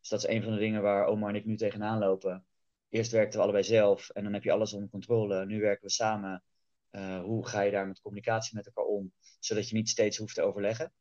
[0.01, 2.48] Dus dat is een van de dingen waar Omar en ik nu tegenaan lopen.
[2.88, 5.46] Eerst werkten we allebei zelf en dan heb je alles onder controle.
[5.46, 6.42] Nu werken we samen.
[6.90, 10.35] Uh, hoe ga je daar met communicatie met elkaar om, zodat je niet steeds hoeft
[10.35, 10.92] te overleggen.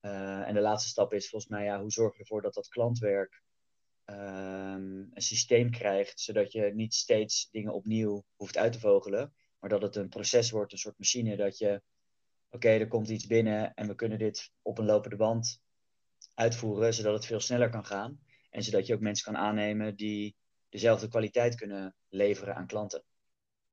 [0.00, 2.68] Uh, en de laatste stap is volgens mij, ja, hoe zorg je ervoor dat dat
[2.68, 3.42] klantwerk
[4.06, 9.70] um, een systeem krijgt, zodat je niet steeds dingen opnieuw hoeft uit te vogelen, maar
[9.70, 11.82] dat het een proces wordt, een soort machine, dat je
[12.50, 15.60] oké, er komt iets binnen en we kunnen dit op een lopende band
[16.34, 18.20] uitvoeren, zodat het veel sneller kan gaan.
[18.56, 20.36] En zodat je ook mensen kan aannemen die
[20.68, 23.02] dezelfde kwaliteit kunnen leveren aan klanten.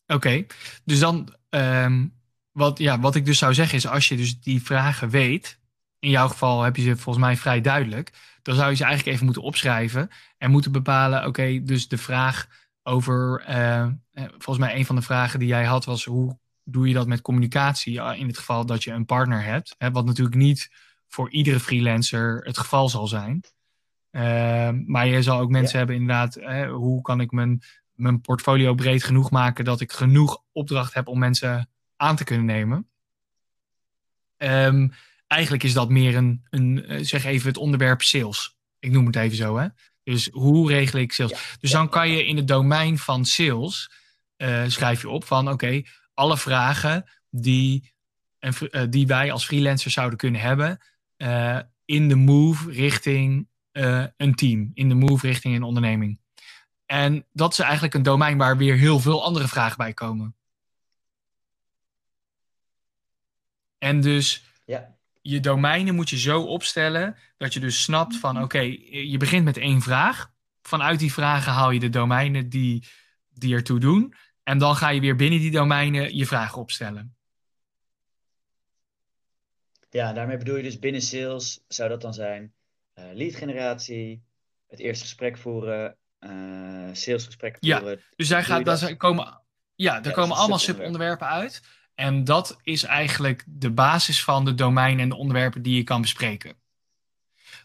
[0.08, 0.46] Oké,
[0.84, 2.14] dus dan, um,
[2.52, 5.60] wat, ja, wat ik dus zou zeggen is, als je dus die vragen weet,
[6.00, 9.14] in jouw geval heb je ze volgens mij vrij duidelijk, dan zou je ze eigenlijk
[9.14, 12.48] even moeten opschrijven en moeten bepalen, oké, dus de vraag
[12.84, 16.94] over, uh, volgens mij een van de vragen die jij had was, hoe doe je
[16.94, 19.76] dat met communicatie in het geval dat je een partner hebt.
[19.78, 20.70] Hè, wat natuurlijk niet
[21.08, 23.44] voor iedere freelancer het geval zal zijn.
[24.16, 27.62] Uh, maar je zal ook mensen hebben inderdaad, hè, hoe kan ik mijn,
[27.94, 32.46] mijn portfolio breed genoeg maken dat ik genoeg opdracht heb om mensen aan te kunnen
[32.46, 32.88] nemen.
[34.38, 34.94] Um,
[35.28, 38.58] eigenlijk is dat meer een, een, eh, zeg even het onderwerp sales.
[38.80, 39.58] Ik noem het even zo.
[39.58, 39.68] Hè?
[40.04, 41.58] Dus hoe regel ik sales?
[41.60, 43.92] dus dan kan je in het domein van sales,
[44.38, 47.94] uh, schrijf je op van oké, okay, alle vragen die,
[48.40, 50.82] uh, die wij als freelancer zouden kunnen hebben
[51.18, 56.20] uh, in de move richting uh, een team, in de move richting een onderneming.
[56.86, 60.36] En dat is eigenlijk een domein waar weer heel veel andere vragen bij komen.
[63.78, 64.96] En dus ja.
[65.22, 69.46] je domeinen moet je zo opstellen dat je dus snapt van oké, okay, je begint
[69.46, 70.32] met één vraag.
[70.62, 72.88] Vanuit die vragen haal je de domeinen die,
[73.30, 74.14] die ertoe doen.
[74.44, 77.16] En dan ga je weer binnen die domeinen je vragen opstellen.
[79.90, 82.54] Ja, daarmee bedoel je dus binnen sales zou dat dan zijn
[82.96, 84.24] uh, lead generatie,
[84.68, 87.98] het eerste gesprek voeren, uh, salesgesprekken voeren.
[87.98, 89.42] Ja, dus daar, gaat, daar komen,
[89.76, 91.62] ja, daar ja, komen allemaal subonderwerpen uit.
[91.96, 96.02] En dat is eigenlijk de basis van de domeinen en de onderwerpen die je kan
[96.02, 96.56] bespreken.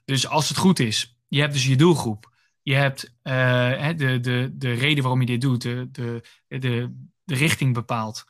[0.05, 2.37] Dus als het goed is, je hebt dus je doelgroep.
[2.63, 7.35] Je hebt uh, de, de, de reden waarom je dit doet, de, de, de, de
[7.35, 8.25] richting bepaalt.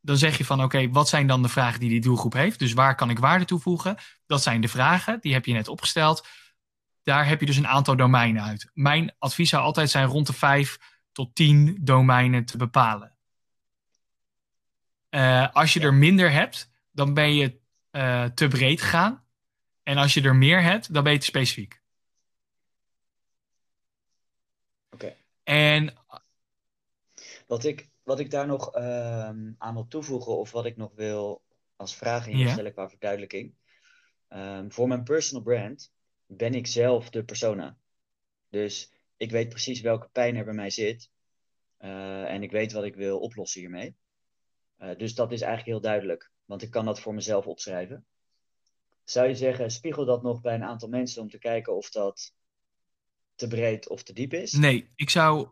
[0.00, 2.58] Dan zeg je van oké, okay, wat zijn dan de vragen die die doelgroep heeft?
[2.58, 3.96] Dus waar kan ik waarde toevoegen?
[4.26, 6.26] Dat zijn de vragen, die heb je net opgesteld.
[7.10, 8.70] Daar heb je dus een aantal domeinen uit.
[8.74, 10.78] Mijn advies zou altijd zijn rond de vijf
[11.12, 13.16] tot tien domeinen te bepalen.
[15.10, 19.24] Uh, als je er minder hebt, dan ben je uh, te breed gegaan.
[19.82, 21.80] En als je er meer hebt, dan ben je te specifiek.
[25.42, 25.94] En
[27.46, 31.42] wat ik, wat ik daar nog um, aan wil toevoegen, of wat ik nog wil
[31.76, 32.52] als vraag in ja.
[32.52, 33.54] stellen qua verduidelijking.
[34.28, 35.92] Um, voor mijn personal brand
[36.30, 37.76] ben ik zelf de persona.
[38.48, 41.10] Dus ik weet precies welke pijn er bij mij zit.
[41.80, 43.94] Uh, en ik weet wat ik wil oplossen hiermee.
[44.78, 46.30] Uh, dus dat is eigenlijk heel duidelijk.
[46.44, 48.04] Want ik kan dat voor mezelf opschrijven.
[49.04, 52.34] Zou je zeggen, spiegel dat nog bij een aantal mensen om te kijken of dat
[53.34, 54.52] te breed of te diep is?
[54.52, 55.48] Nee, ik zou.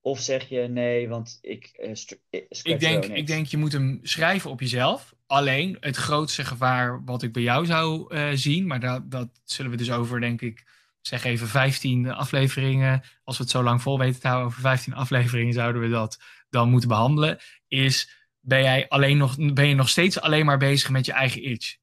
[0.00, 1.78] Of zeg je nee, want ik.
[1.78, 5.16] Uh, ik, denk, ik denk je moet hem schrijven op jezelf.
[5.28, 9.70] Alleen het grootste gevaar wat ik bij jou zou uh, zien, maar dat, dat zullen
[9.70, 10.66] we dus over, denk ik,
[11.00, 14.94] zeg even 15 afleveringen, als we het zo lang vol weten te houden, over 15
[14.94, 18.10] afleveringen zouden we dat dan moeten behandelen, is
[18.40, 21.76] ben, jij alleen nog, ben je nog steeds alleen maar bezig met je eigen itch.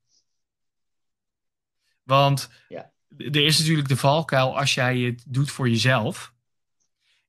[2.04, 2.92] Want Ja.
[3.18, 6.34] er is natuurlijk de valkuil als jij het doet voor jezelf,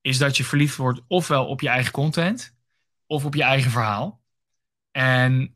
[0.01, 2.55] is dat je verliefd wordt ofwel op je eigen content
[3.07, 4.23] of op je eigen verhaal.
[4.91, 5.55] En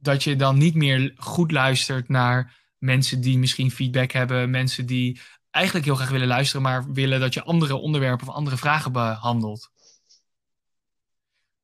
[0.00, 5.20] dat je dan niet meer goed luistert naar mensen die misschien feedback hebben, mensen die
[5.50, 9.70] eigenlijk heel graag willen luisteren, maar willen dat je andere onderwerpen of andere vragen behandelt.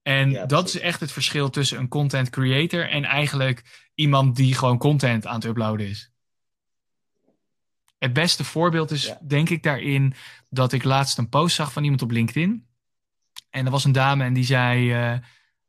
[0.02, 4.54] En Ja, dat is echt het verschil tussen een content creator en eigenlijk iemand die
[4.54, 6.10] gewoon content aan het uploaden is.
[7.98, 9.18] Het beste voorbeeld is Ja.
[9.22, 10.14] denk ik daarin
[10.48, 12.66] dat ik laatst een post zag van iemand op LinkedIn.
[13.50, 15.18] En er was een dame en die zei, eh,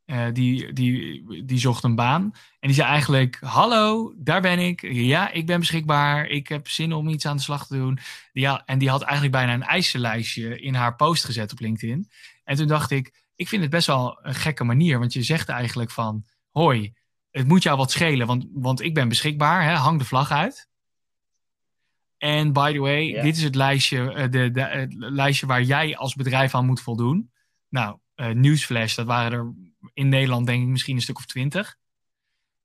[0.08, 2.22] eh, die, die, die zocht een baan.
[2.60, 4.82] En die zei eigenlijk, hallo, daar ben ik.
[4.92, 6.28] Ja, ik ben beschikbaar.
[6.28, 8.00] Ik heb zin om iets aan de slag te doen.
[8.32, 12.10] Ja, en die had eigenlijk bijna een eisenlijstje in haar post gezet op LinkedIn.
[12.44, 15.00] En toen dacht ik, ik vind het best wel een gekke manier.
[15.00, 16.94] Want je zegt eigenlijk van, hoi,
[17.32, 18.28] het moet jou wat schelen.
[18.28, 20.70] Want, want ik ben beschikbaar, hè, hang de vlag uit.
[22.18, 25.98] En by the way, dit is het lijstje, eh, de, de, het lijstje waar jij
[25.98, 27.32] als bedrijf aan moet voldoen.
[27.70, 29.54] Nou, eh Newsflash, dat waren er
[29.94, 31.78] in Nederland denk ik misschien een stuk of twintig.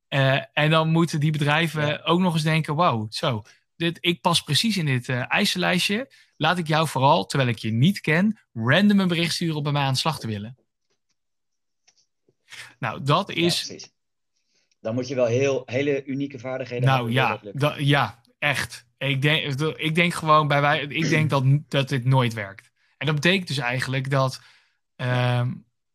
[0.08, 2.00] Eh, en dan moeten die bedrijven Ja.
[2.04, 3.42] ook nog eens denken, wow, zo,
[3.76, 6.12] dit, ik pas precies in dit eh eisenlijstje.
[6.36, 9.72] Laat ik jou vooral, terwijl ik je niet ken, random een bericht sturen om bij
[9.72, 10.56] mij aan de slag te willen.
[12.78, 13.88] Nou, dat is.
[14.80, 17.42] Dan moet je wel heel, hele unieke vaardigheden Nou hebben.
[17.42, 18.86] wil ja, da- ja, echt.
[18.98, 22.70] Ik denk, ik denk gewoon bij wij, ik denk dat, dat dit nooit werkt.
[22.96, 24.40] En dat betekent dus eigenlijk dat
[24.96, 25.52] ehm,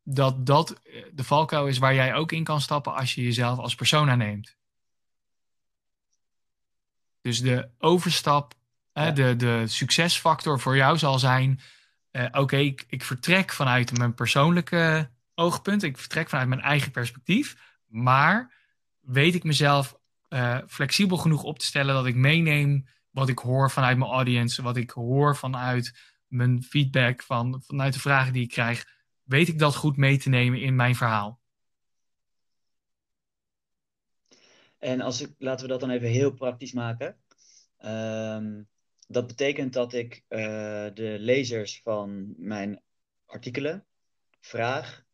[0.10, 3.60] dat, dat eh, de valkuil is waar jij ook in kan stappen als je jezelf
[3.60, 4.56] als persona neemt.
[7.22, 8.54] Dus de overstap,
[8.94, 9.12] Ja.
[9.12, 11.60] de, de succesfactor voor jou zal zijn:
[12.12, 17.58] eh, oké, ik, ik vertrek vanuit mijn persoonlijke oogpunt, ik vertrek vanuit mijn eigen perspectief,
[17.88, 18.54] maar
[19.00, 19.96] weet ik mezelf
[20.28, 24.62] eh, flexibel genoeg op te stellen dat ik meeneem wat ik hoor vanuit mijn audience,
[24.62, 28.96] wat ik hoor vanuit mijn feedback, van, vanuit de vragen die ik krijg,
[29.28, 31.40] weet ik dat goed mee te nemen in mijn verhaal.
[34.80, 37.18] En als ik, laten we dat dan even heel praktisch maken.
[37.78, 38.62] Ehm,
[39.08, 40.40] dat betekent dat ik eh,
[40.94, 42.82] de lezers van mijn
[43.26, 43.86] artikelen
[44.40, 45.06] vraag.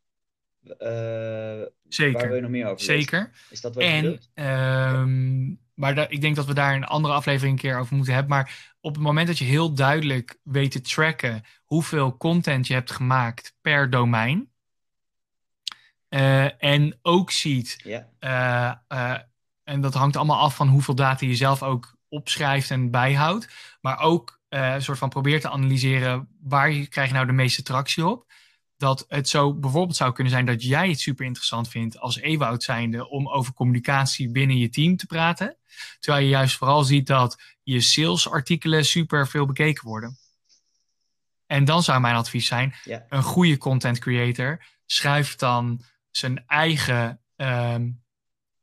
[0.63, 3.31] eh, Waar wil je Zeker, nog meer over zeker.
[3.49, 5.59] Is dat wat je En?
[5.73, 8.31] Maar da- ik denk dat we daar een andere aflevering een keer over moeten hebben.
[8.31, 12.91] Maar op het moment dat je heel duidelijk weet te tracken hoeveel content je hebt
[12.91, 14.51] gemaakt per domein.
[16.09, 17.79] eh, en ook ziet
[18.19, 18.71] Eh,
[19.13, 19.19] eh,
[19.63, 23.49] en dat hangt allemaal af van hoeveel data je zelf ook opschrijft en bijhoudt.
[23.81, 27.63] Maar ook een soort van probeert te analyseren waar je, krijg je nou de meeste
[27.63, 28.31] tractie op.
[28.83, 32.63] Dat het zo bijvoorbeeld zou kunnen zijn dat jij het super interessant vindt als Ewout
[32.63, 35.57] zijnde om over communicatie binnen je team te praten.
[35.99, 40.17] Terwijl je juist vooral ziet dat je salesartikelen super veel bekeken worden.
[41.45, 47.21] En dan zou mijn advies zijn, ja, een goede content creator schrijft dan zijn eigen
[47.35, 47.89] ehm,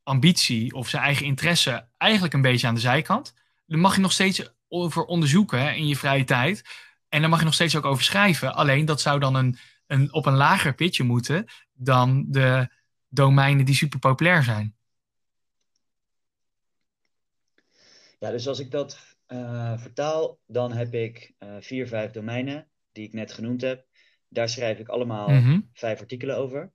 [0.02, 3.34] ambitie of zijn eigen interesse eigenlijk een beetje aan de zijkant.
[3.66, 6.64] Daar mag je nog steeds over onderzoeken in je vrije tijd.
[7.08, 8.54] En daar mag je nog steeds ook over schrijven.
[8.54, 9.58] Alleen dat zou dan een,
[9.90, 12.68] een, op een lager pitje moeten dan de
[13.08, 14.74] domeinen die super populair zijn.
[18.18, 23.06] ja, dus als ik dat eh, vertaal, dan heb ik eh, vier, vijf domeinen die
[23.06, 23.86] ik net genoemd heb.
[24.28, 25.60] Daar schrijf ik allemaal Mhm.
[25.72, 26.72] vijf artikelen over.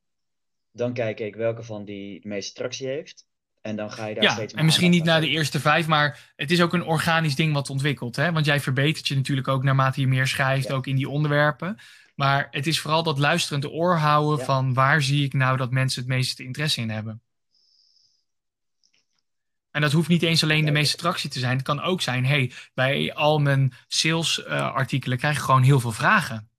[0.72, 3.28] Dan kijk ik welke van die de meeste tractie heeft.
[3.66, 5.88] En dan ga je daar Ja, steeds meer en misschien niet naar de eerste vijf,
[5.88, 8.16] maar het is ook een organisch ding wat ontwikkelt.
[8.16, 8.32] Hè?
[8.32, 10.74] Want jij verbetert je natuurlijk ook naarmate je meer schrijft, Ja.
[10.74, 11.78] ook in die onderwerpen.
[12.16, 14.46] Maar het is vooral dat luisterend oor houden Ja.
[14.46, 17.22] van waar zie ik nou dat mensen het meeste interesse in hebben.
[19.72, 21.56] En dat hoeft niet eens alleen de meeste tractie te zijn.
[21.58, 25.80] Het kan ook zijn, hey, bij al mijn sales eh, artikelen krijg ik gewoon heel
[25.80, 26.50] veel vragen.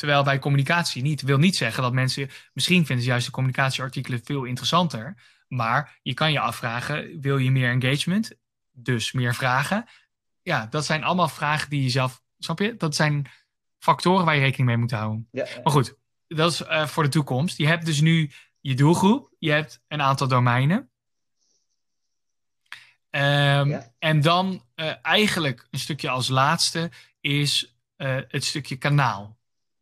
[0.00, 1.22] Terwijl bij communicatie niet.
[1.22, 2.30] wil niet zeggen dat mensen.
[2.52, 5.22] Misschien vinden ze juist de communicatieartikelen veel interessanter.
[5.48, 8.32] Maar je kan je afvragen: wil je meer engagement?
[8.70, 9.88] Dus meer vragen.
[10.42, 12.22] Ja, dat zijn allemaal vragen die je zelf.
[12.38, 12.76] Snap je?
[12.76, 13.26] Dat zijn
[13.78, 15.28] factoren waar je rekening mee moet houden.
[15.30, 15.60] Ja, ja.
[15.62, 15.94] Maar goed,
[16.28, 17.58] dat is eh, voor de toekomst.
[17.58, 19.34] Je hebt dus nu je doelgroep.
[19.38, 20.90] Je hebt een aantal domeinen.
[23.10, 23.92] Ehm, Ja.
[23.98, 29.38] En dan eh, eigenlijk een stukje als laatste is eh, het stukje kanaal.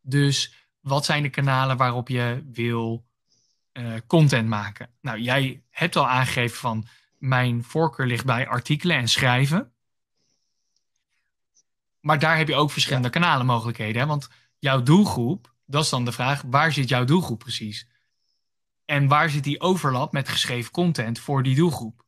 [0.09, 3.07] Dus wat zijn de kanalen waarop je wil
[3.73, 4.91] eh, content maken?
[5.01, 6.87] Nou, jij hebt al aangegeven van
[7.19, 9.73] mijn voorkeur ligt bij artikelen en schrijven.
[12.01, 13.47] Maar daar heb je ook verschillende kanalen
[14.07, 17.89] Want jouw doelgroep, dat is dan de vraag, waar zit jouw doelgroep precies?
[18.85, 22.05] En waar zit die overlap met geschreven content voor die doelgroep?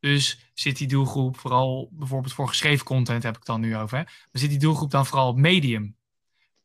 [0.00, 3.98] Dus zit die doelgroep vooral, bijvoorbeeld voor geschreven content heb ik het dan nu over,
[3.98, 4.02] hè?
[4.04, 5.96] maar zit die doelgroep dan vooral op Medium?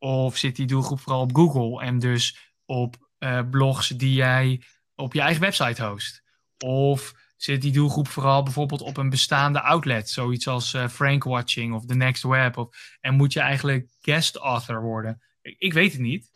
[0.04, 4.64] Of zit die doelgroep vooral op Google en dus op uh, blogs die jij
[4.96, 6.24] op je eigen website host?
[6.58, 11.74] Of zit die doelgroep vooral bijvoorbeeld op een bestaande outlet, zoiets als uh, Frank Watching
[11.74, 12.58] of The Next Web?
[12.58, 15.22] Of, en moet je eigenlijk guest author worden?
[15.42, 16.32] Ik, ik weet het niet.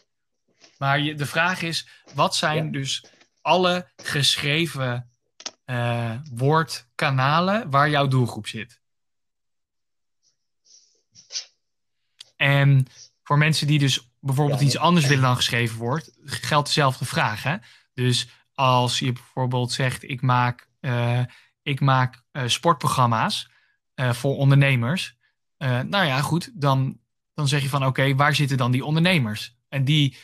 [0.77, 3.05] Maar je, de vraag is, wat zijn dus
[3.41, 5.11] alle geschreven
[5.65, 8.81] uh, woordkanalen waar jouw doelgroep zit?
[12.35, 12.87] En
[13.25, 17.43] voor mensen die dus bijvoorbeeld iets anders willen dan geschreven woord, geldt dezelfde vraag.
[17.43, 17.55] Hè?
[17.93, 21.21] Dus als je bijvoorbeeld zegt, ik maak, uh,
[21.61, 23.49] ik maak uh, sportprogramma's
[23.95, 25.17] voor ondernemers.
[25.57, 26.99] nou ja, goed, dan,
[27.33, 29.57] dan zeg je van oké, waar zitten dan die ondernemers?
[29.69, 30.17] En die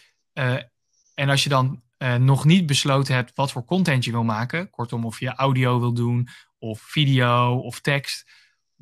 [1.14, 1.84] en als je dan
[2.20, 5.94] nog niet besloten hebt wat voor content je wil maken, kortom of je audio wil
[5.94, 6.28] doen
[6.60, 8.32] of video of tekst,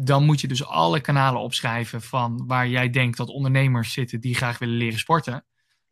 [0.02, 4.36] dan moet je dus alle kanalen opschrijven van waar jij denkt dat ondernemers zitten die
[4.36, 5.46] graag willen leren sporten.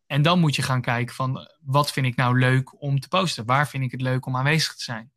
[0.06, 3.44] En dan moet je gaan kijken van wat vind ik nou leuk om te posten?
[3.44, 5.12] Waar vind ik het leuk om aanwezig te zijn?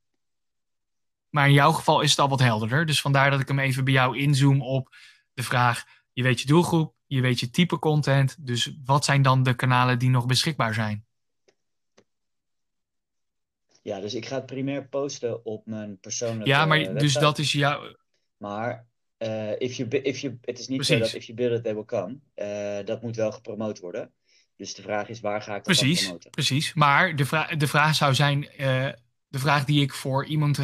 [1.30, 2.86] Maar in jouw geval is het al wat helderder.
[2.86, 4.96] Dus vandaar dat ik hem even bij jou inzoom op
[5.34, 8.36] de vraag: je weet je doelgroep, je weet je type content.
[8.40, 11.06] Dus wat zijn dan de kanalen die nog beschikbaar zijn?
[13.82, 17.52] Ja, dus ik ga het primair posten op mijn persoonlijke Ja, maar dus dat is
[17.52, 18.00] jouw...
[18.42, 18.86] Maar
[19.18, 20.98] uh, if you, if you, het is niet Precies.
[20.98, 22.20] zo dat if you build it, they will come.
[22.36, 24.14] Uh, dat moet wel gepromoot worden.
[24.56, 26.30] Dus de vraag is, waar ga ik dat precies, promoten?
[26.30, 28.48] Precies, maar de, vraag de vraag zou zijn...
[28.58, 28.90] Uh,
[29.28, 30.60] de vraag die ik voor iemand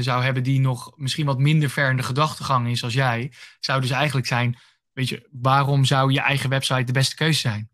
[0.00, 3.80] zou hebben die nog misschien wat minder ver in de gedachtegang is als jij, zou
[3.80, 4.58] dus eigenlijk zijn:
[4.92, 7.70] weet je, waarom zou je eigen website de beste keuze zijn?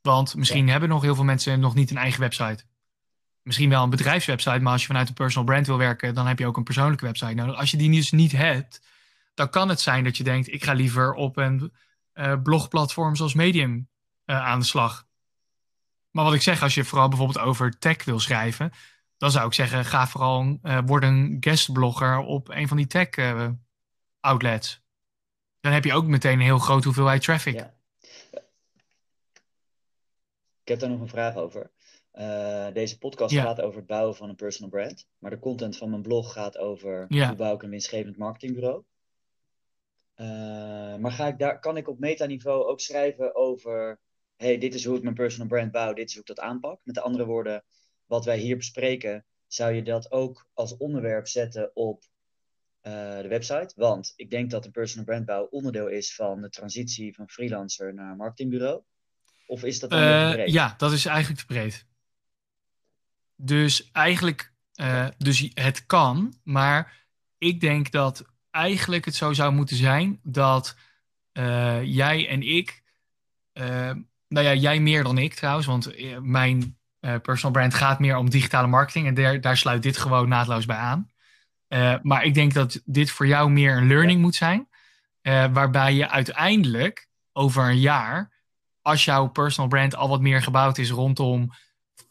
[0.00, 2.64] Want misschien hebben nog heel veel mensen nog niet een eigen website.
[3.48, 6.38] Misschien wel een bedrijfswebsite, maar als je vanuit een personal brand wil werken, dan heb
[6.38, 7.56] je ook een persoonlijke website nodig.
[7.56, 8.82] Als je die dus niet hebt,
[9.34, 11.72] dan kan het zijn dat je denkt: ik ga liever op een
[12.14, 13.88] uh, blogplatform zoals Medium
[14.26, 15.06] uh, aan de slag.
[16.10, 18.72] Maar wat ik zeg, als je vooral bijvoorbeeld over tech wil schrijven,
[19.16, 23.08] dan zou ik zeggen: ga vooral uh, word een guestblogger op een van die tech
[24.20, 24.82] outlets.
[25.60, 27.54] Dan heb je ook meteen een heel grote hoeveelheid traffic.
[30.62, 31.70] Ik heb daar nog een vraag over.
[32.18, 35.06] Uh, deze podcast gaat over het bouwen van een personal brand.
[35.18, 37.28] Maar de content van mijn blog gaat over ja.
[37.28, 38.82] hoe bouw ik een winstgevend marketingbureau.
[40.16, 40.26] Uh,
[40.96, 44.00] maar ga ik daar, kan ik op metaniveau ook schrijven over...
[44.36, 46.80] hey, dit is hoe ik mijn personal brand bouw, dit is hoe ik dat aanpak.
[46.84, 47.64] Met andere woorden,
[48.06, 49.24] wat wij hier bespreken...
[49.46, 52.02] zou je dat ook als onderwerp zetten op
[52.82, 53.72] uh, de website.
[53.76, 57.94] Want ik denk dat een personal brand bouw onderdeel is van de transitie van freelancer
[57.94, 58.82] naar marketingbureau.
[59.46, 60.52] Of is dat dan uh, breed?
[60.52, 61.86] Ja, dat is eigenlijk te breed.
[63.40, 67.06] Dus eigenlijk, uh, dus het kan, maar
[67.38, 70.76] ik denk dat eigenlijk het zo zou moeten zijn dat
[71.32, 72.82] uh, jij en ik,
[74.28, 78.66] nou ja, jij meer dan ik trouwens, want mijn personal brand gaat meer om digitale
[78.66, 81.10] marketing en daar, daar sluit dit gewoon naadloos bij aan.
[82.02, 84.68] maar ik denk dat dit voor jou meer een learning moet zijn,
[85.52, 88.32] waarbij je uiteindelijk over een jaar
[88.82, 91.52] als jouw personal brand al wat meer gebouwd is rondom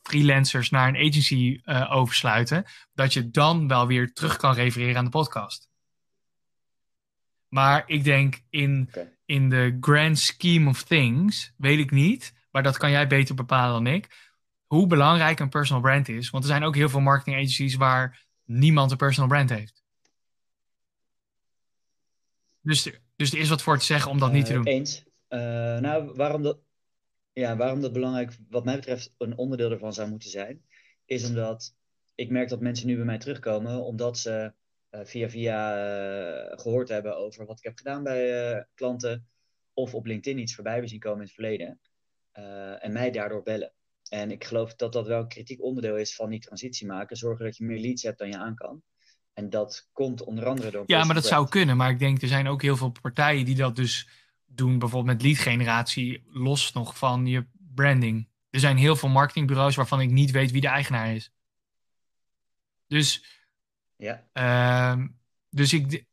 [0.07, 5.03] freelancers naar een agency uh, oversluiten, dat je dan wel weer terug kan refereren aan
[5.03, 5.69] de podcast.
[7.47, 8.89] Maar ik denk in,
[9.25, 13.83] in de grand scheme of things, weet ik niet, maar dat kan jij beter bepalen
[13.83, 14.33] dan ik,
[14.65, 16.29] hoe belangrijk een personal brand is.
[16.29, 19.83] Want er zijn ook heel veel marketing agencies waar niemand een personal brand heeft.
[22.61, 24.65] Dus, er, dus er is wat voor te zeggen om dat niet te uh, doen.
[24.65, 25.03] Eens.
[25.29, 25.39] Uh,
[25.77, 26.57] nou, waarom dat,
[27.39, 30.61] ja, waarom dat belangrijk, wat mij betreft, een onderdeel ervan zou moeten zijn,
[31.05, 31.75] is omdat
[32.15, 34.53] ik merk dat mensen nu bij mij terugkomen omdat ze
[34.91, 39.27] uh, via via uh, gehoord hebben over wat ik heb gedaan bij uh, klanten
[39.73, 41.79] of op LinkedIn iets voorbij hebben zien komen in het verleden
[42.79, 43.73] en mij daardoor bellen.
[44.09, 47.17] En ik geloof dat dat wel een kritiek onderdeel is van die transitie maken.
[47.17, 48.81] Zorgen dat je meer leads hebt dan je aan kan.
[49.33, 50.83] En dat komt onder andere door.
[50.87, 51.77] Ja, maar dat zou kunnen.
[51.77, 54.07] Maar ik denk, er zijn ook heel veel partijen die dat dus
[54.47, 57.45] doen bijvoorbeeld met lead generatie los nog van je
[57.75, 58.27] branding.
[58.49, 61.31] Er zijn heel veel marketingbureaus waarvan ik niet weet wie de eigenaar is.
[62.87, 63.23] Dus,
[63.95, 64.23] ja.
[64.33, 65.05] Uh,
[65.49, 66.05] dus ik.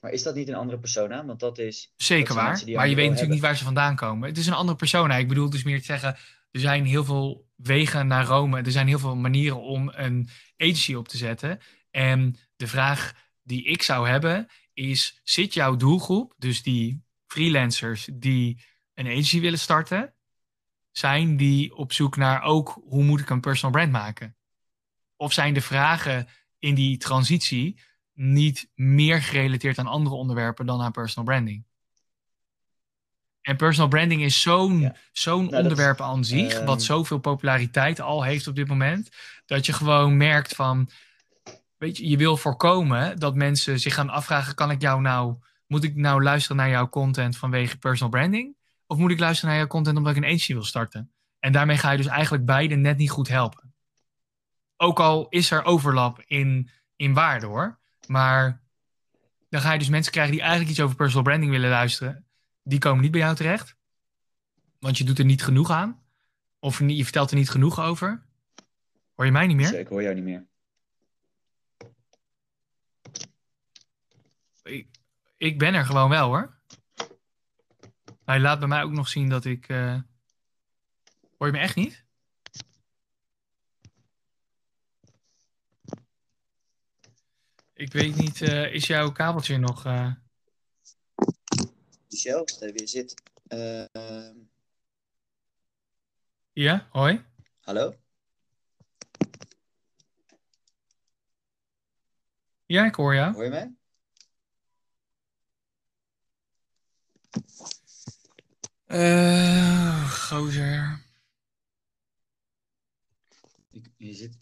[0.00, 1.24] Maar is dat niet een andere persona?
[1.24, 1.92] Want dat is.
[1.96, 2.48] Zeker waar.
[2.50, 3.30] Maar je weet natuurlijk hebben.
[3.30, 4.28] niet waar ze vandaan komen.
[4.28, 5.16] Het is een andere persona.
[5.16, 6.16] Ik bedoel dus meer te zeggen.
[6.50, 8.62] Er zijn heel veel wegen naar Rome.
[8.62, 11.58] Er zijn heel veel manieren om een agency op te zetten.
[11.90, 14.48] En de vraag die ik zou hebben
[14.88, 18.64] is: zit jouw doelgroep, dus die freelancers die
[18.94, 20.14] een agency willen starten,
[20.90, 24.36] zijn die op zoek naar ook hoe moet ik een personal brand maken?
[25.16, 26.28] Of zijn de vragen
[26.58, 27.80] in die transitie
[28.12, 31.64] niet meer gerelateerd aan andere onderwerpen dan aan personal branding?
[33.40, 34.96] En personal branding is zo'n Ja.
[35.12, 39.08] zo'n dat- onderwerp aan zich, wat zoveel populariteit al heeft op dit moment,
[39.46, 40.90] dat je gewoon merkt van,
[41.80, 45.84] weet je, je wil voorkomen dat mensen zich gaan afvragen, kan ik jou nou, moet
[45.84, 48.56] ik nou luisteren naar jouw content vanwege personal branding?
[48.86, 51.12] Of moet ik luisteren naar jouw content omdat ik een agency wil starten?
[51.38, 53.74] En daarmee ga je dus eigenlijk beide net niet goed helpen.
[54.76, 57.78] Ook al is er overlap in, in waarde hoor.
[58.06, 58.62] Maar
[59.48, 62.26] dan ga je dus mensen krijgen die eigenlijk iets over personal branding willen luisteren.
[62.62, 63.76] Die komen niet bij jou terecht.
[64.78, 66.02] Want je doet er niet genoeg aan.
[66.58, 68.22] Of je vertelt er niet genoeg over.
[69.14, 69.78] Hoor je mij niet meer?
[69.78, 70.48] Ik hoor jou niet meer.
[74.62, 74.88] Ik,
[75.40, 76.58] ik ben er gewoon wel hoor.
[78.24, 79.68] Hij laat bij mij ook nog zien dat ik.
[79.68, 80.00] eh,
[81.38, 82.04] Hoor je me echt niet?
[87.74, 89.84] Ik weet niet, eh, is jouw kabeltje nog.
[89.84, 90.12] eh,
[92.08, 93.22] Michel, stel je weer zit.
[93.46, 94.36] Eh, ehm,
[96.52, 97.24] Ja, hoi.
[97.60, 97.94] hallo?
[102.66, 103.32] Ja, ik hoor jou.
[103.34, 103.74] Hoor je mij?
[108.86, 111.04] Eh, gozer.
[113.70, 114.36] Ik- Je zit.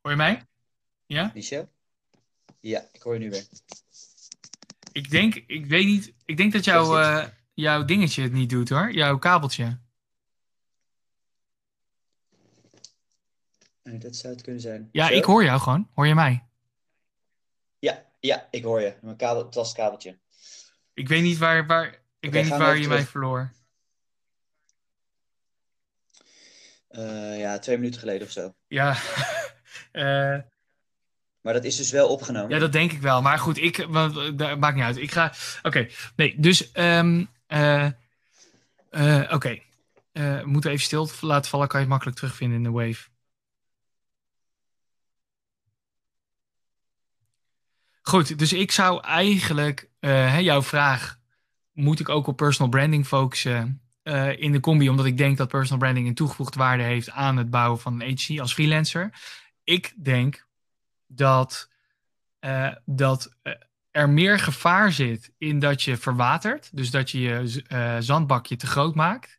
[0.00, 0.42] Hoor je mij?
[1.06, 1.30] Ja?
[1.34, 1.68] Michel?
[2.60, 3.46] Ja, ik hoor je nu weer.
[4.92, 6.12] Ik denk, ik weet niet.
[6.24, 6.96] Ik denk dat jouw,
[7.60, 8.92] jouw dingetje het niet doet hoor.
[8.92, 9.78] Jouw kabeltje.
[13.82, 14.88] Nee, dat zou het kunnen zijn.
[14.92, 15.14] Ja, Zo?
[15.14, 15.88] ik hoor jou gewoon.
[15.94, 16.44] Hoor je mij?
[17.78, 18.94] Ja, ja, ik hoor je.
[19.02, 20.18] Mijn kabel, het was het kabeltje.
[20.94, 23.52] Ik weet niet waar, waar, ik weet niet waar je mij verloor.
[26.88, 28.54] Eh, ja, twee minuten geleden of zo.
[28.68, 28.96] Ja.
[29.92, 30.38] Eh,
[31.40, 32.50] Maar dat is dus wel opgenomen.
[32.50, 33.22] ja, dat denk ik wel.
[33.22, 34.96] Maar goed, ik, wat- dat maakt niet uit.
[34.96, 35.32] Ik ga.
[35.62, 36.72] Oké, nee, dus.
[36.72, 37.26] ehm eh, eh,
[39.30, 39.60] Oké.
[40.12, 41.68] Eh, we moeten even stil laten vallen.
[41.68, 43.08] Kan je het makkelijk terugvinden in de wave.
[48.02, 51.18] Goed, dus ik zou eigenlijk eh, jouw vraag:
[51.72, 55.48] moet ik ook op personal branding focussen eh, in de combi, omdat ik denk dat
[55.48, 59.12] personal branding een toegevoegde waarde heeft aan het bouwen van een agency als freelancer?
[59.64, 60.46] Ik denk
[61.06, 61.70] dat,
[62.38, 63.52] eh, dat eh,
[63.90, 68.66] er meer gevaar zit in dat je verwatert, dus dat je je eh, zandbakje te
[68.66, 69.38] groot maakt.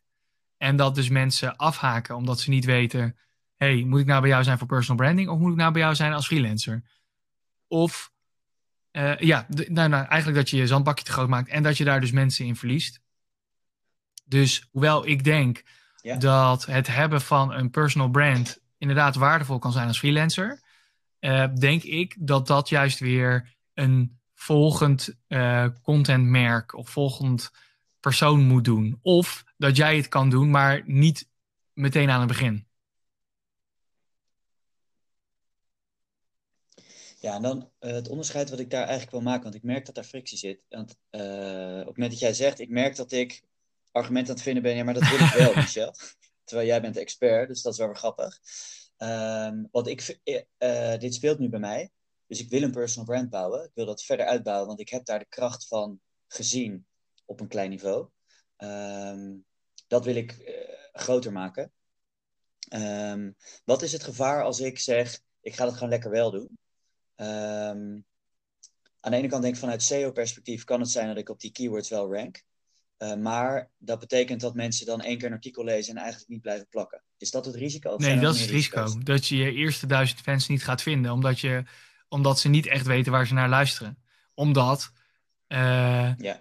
[0.56, 3.16] En dat dus mensen afhaken omdat ze niet weten:
[3.56, 5.82] hey, moet ik nou bij jou zijn voor personal branding of moet ik nou bij
[5.82, 6.82] jou zijn als freelancer?
[7.66, 8.12] Of
[8.90, 11.84] eh, ja, nou, nou, eigenlijk dat je je zandbakje te groot maakt en dat je
[11.84, 13.00] daar dus mensen in verliest.
[14.24, 15.62] Dus hoewel ik denk
[16.02, 16.16] Ja.
[16.16, 20.60] dat het hebben van een personal brand inderdaad waardevol kan zijn als freelancer,
[21.18, 27.50] eh, denk ik dat dat juist weer een volgend eh, contentmerk of volgend
[28.00, 28.98] persoon moet doen.
[29.02, 31.28] Of dat jij het kan doen, maar niet
[31.72, 32.66] meteen aan het begin.
[37.20, 39.86] Ja, en dan eh, het onderscheid wat ik daar eigenlijk wil maken, want ik merk
[39.86, 40.64] dat daar frictie zit.
[40.68, 41.20] Want eh,
[41.80, 43.42] op het moment dat jij zegt, ik merk dat ik
[43.92, 45.94] argumenten aan het vinden ben, ja, maar dat wil ik wel, Michel.
[46.44, 48.40] Terwijl jij bent expert, dus dat is wel weer grappig.
[48.96, 50.18] Ehm, want ik,
[51.00, 51.90] dit speelt nu bij mij,
[52.32, 53.64] dus ik wil een personal brand bouwen.
[53.64, 56.86] Ik wil dat verder uitbouwen, want ik heb daar de kracht van gezien
[57.24, 58.08] op een klein niveau.
[58.56, 59.30] Ehm,
[59.86, 60.54] dat wil ik eh,
[60.92, 61.72] groter maken.
[62.68, 63.30] Ehm,
[63.64, 66.58] wat is het gevaar als ik zeg, ik ga dat gewoon lekker wel doen?
[67.14, 68.00] Ehm,
[69.00, 71.52] aan de ene kant denk ik vanuit SEO-perspectief kan het zijn dat ik op die
[71.52, 72.42] keywords wel rank.
[72.96, 76.42] Eh, maar dat betekent dat mensen dan één keer een artikel lezen en eigenlijk niet
[76.42, 77.02] blijven plakken.
[77.16, 77.96] Is dat het risico?
[77.96, 78.98] Nee, dat is het risico.
[79.02, 81.64] Dat je je eerste duizend fans niet gaat vinden, omdat, je,
[82.12, 83.98] omdat ze niet echt weten waar ze naar luisteren.
[84.34, 84.92] Omdat,
[85.46, 86.40] eh, Ja,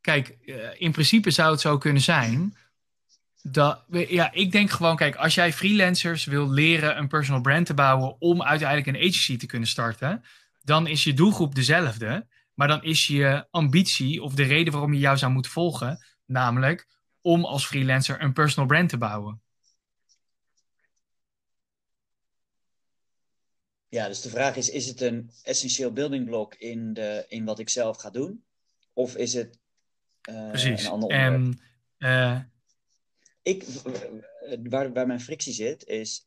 [0.00, 2.56] kijk, eh, in principe zou het zo kunnen zijn.
[3.42, 7.74] Dat, ja, ik denk gewoon, kijk, als jij freelancers wil leren een personal brand te
[7.74, 10.24] bouwen om uiteindelijk een agency te kunnen starten,
[10.62, 12.26] dan is je doelgroep dezelfde.
[12.54, 16.86] Maar dan is je ambitie of de reden waarom je jou zou moeten volgen, namelijk
[17.20, 19.42] om als freelancer een personal brand te bouwen.
[23.88, 27.58] Ja, dus de vraag is: is het een essentieel building block in, de, in wat
[27.58, 28.44] ik zelf ga doen?
[28.92, 29.58] Of is het
[30.30, 30.84] uh, Precies.
[30.84, 31.34] een ander onderwerp?
[31.34, 31.60] En
[31.98, 32.40] eh,
[33.42, 33.64] Ik,
[34.68, 36.26] waar, waar mijn frictie zit, is...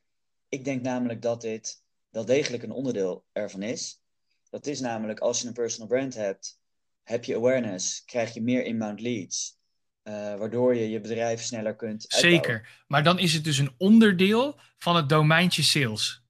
[0.50, 4.02] Ik denk namelijk dat dit wel degelijk een onderdeel ervan is.
[4.50, 6.60] Dat is namelijk, als je een personal brand hebt,
[7.04, 9.60] heb je awareness, krijg je meer inbound leads.
[10.04, 12.42] eh, waardoor je je bedrijf sneller kunt uitbouwen.
[12.44, 12.84] zeker.
[12.88, 16.21] Maar dan is het dus een onderdeel van het domeintje sales.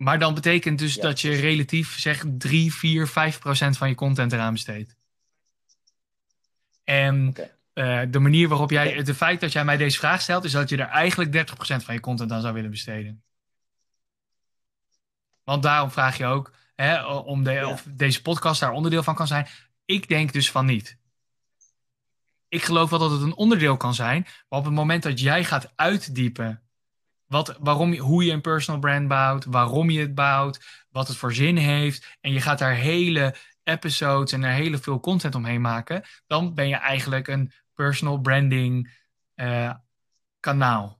[0.00, 3.94] Maar dan betekent dus Ja, dat je relatief zeg 3, 4, 5 procent van je
[3.94, 4.96] content eraan besteedt.
[6.84, 7.56] En Oké.
[7.72, 10.68] eh, de manier waarop jij, het feit dat jij mij deze vraag stelt, is dat
[10.68, 13.22] je er eigenlijk 30% van je content aan zou willen besteden.
[15.44, 17.68] Want daarom vraag je ook hè, om de, Ja.
[17.68, 19.46] of deze podcast daar onderdeel van kan zijn.
[19.84, 20.98] Ik denk dus van niet.
[22.48, 25.44] Ik geloof wel dat het een onderdeel kan zijn, maar op het moment dat jij
[25.44, 26.62] gaat uitdiepen
[27.30, 31.34] wat, waarom, hoe je een personal brand bouwt, waarom je het bouwt, wat het voor
[31.34, 36.02] zin heeft, en je gaat daar hele episodes en er hele veel content omheen maken,
[36.26, 38.90] dan ben je eigenlijk een personal branding
[39.34, 39.74] eh,
[40.40, 40.98] kanaal.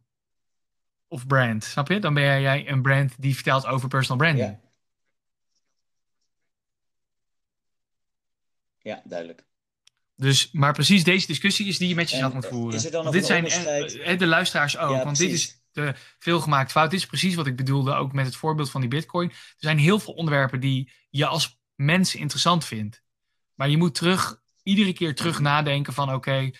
[1.09, 1.99] Of brand, snap je?
[1.99, 4.59] Dan ben jij een brand die vertelt over personal branding.
[8.81, 8.95] Ja.
[8.95, 9.45] ja, duidelijk.
[10.17, 12.75] Dus, maar precies deze discussie is die je met jezelf En, moet voeren.
[12.75, 13.99] is er dan Want nog dit zijn onderscheid?
[13.99, 14.97] eh, de luisteraars ook.
[14.97, 15.60] Ja, want dit precies.
[15.73, 16.93] Is de veelgemaakt fout.
[16.93, 19.31] Is precies wat ik bedoelde ook met het voorbeeld van die bitcoin.
[19.31, 23.03] Er zijn heel veel onderwerpen die je als mens interessant vindt.
[23.55, 26.51] Maar je moet terug, iedere keer terug nadenken van oké,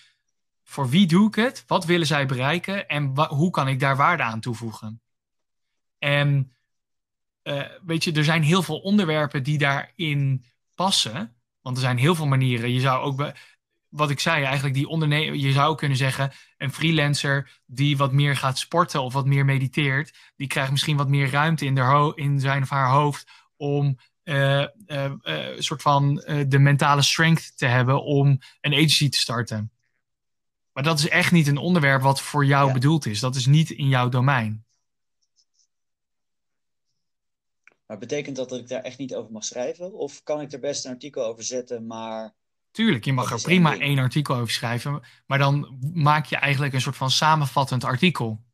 [0.65, 1.65] voor wie doe ik het?
[1.67, 2.89] Wat willen zij bereiken?
[2.89, 5.03] En hoe kan ik daar waarde aan toevoegen?
[5.99, 6.53] En
[7.43, 10.45] eh, weet je, er zijn heel veel onderwerpen die daarin
[10.75, 11.35] passen.
[11.61, 12.73] Want er zijn heel veel manieren.
[12.73, 13.33] Je zou ook,
[13.91, 18.37] wat ik zei, eigenlijk die ondernemer, je zou kunnen zeggen, een freelancer die wat meer
[18.37, 22.41] gaat sporten of wat meer mediteert, die krijgt misschien wat meer ruimte in, de in
[22.41, 23.27] zijn of haar hoofd
[23.57, 26.15] om eh, eh, eh, een soort van
[26.49, 29.73] de mentale strength te hebben om een agency te starten.
[30.73, 32.73] Maar dat is echt niet een onderwerp wat voor jou Ja.
[32.73, 33.21] bedoeld is.
[33.21, 34.65] Dat is niet in jouw domein.
[37.87, 39.93] Maar betekent dat dat ik daar echt niet over mag schrijven?
[39.93, 42.35] Of kan ik er best een artikel over zetten, maar...
[42.71, 46.81] Tuurlijk, je mag er prima één artikel over schrijven, maar dan maak je eigenlijk een
[46.81, 48.45] soort van samenvattend artikel.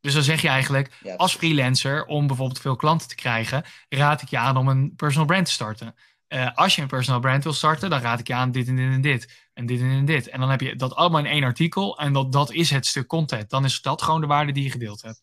[0.00, 4.22] Dus dan zeg je eigenlijk, Ja, als freelancer, om bijvoorbeeld veel klanten te krijgen, raad
[4.22, 5.94] ik je aan om een personal brand te starten.
[6.26, 8.76] Eh, als je een personal brand wil starten, dan raad ik je aan dit en
[8.76, 9.46] dit en dit.
[9.52, 11.98] En dit en dit en dan heb je dat allemaal in één artikel.
[11.98, 13.50] En dat, dat is het stuk content.
[13.50, 15.22] Dan is dat gewoon de waarde die je gedeeld hebt.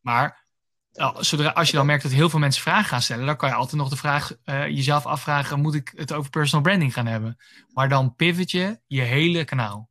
[0.00, 0.41] Maar
[1.18, 3.54] zodra, als je dan merkt dat heel veel mensen vragen gaan stellen, dan kan je
[3.54, 7.38] altijd nog de vraag eh, jezelf afvragen: moet ik het over personal branding gaan hebben?
[7.72, 9.90] Maar dan pivot je je hele kanaal.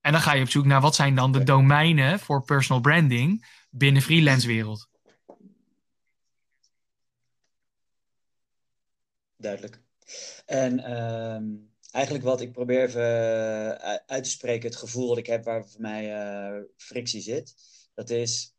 [0.00, 3.46] En dan ga je op zoek naar wat zijn dan de domeinen voor personal branding
[3.70, 4.88] binnen freelance wereld.
[9.36, 9.80] Duidelijk.
[10.46, 11.44] En ehm,
[11.90, 15.68] eigenlijk wat ik probeer even eh, uit te spreken, het gevoel dat ik heb waar
[15.68, 17.54] voor mij eh, frictie zit,
[17.94, 18.51] dat is,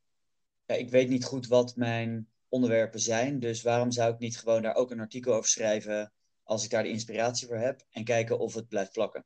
[0.74, 4.61] ja, ik weet niet goed wat mijn onderwerpen zijn, dus waarom zou ik niet gewoon
[4.61, 6.11] daar ook een artikel over schrijven
[6.43, 9.26] als ik daar de inspiratie voor heb en kijken of het blijft plakken?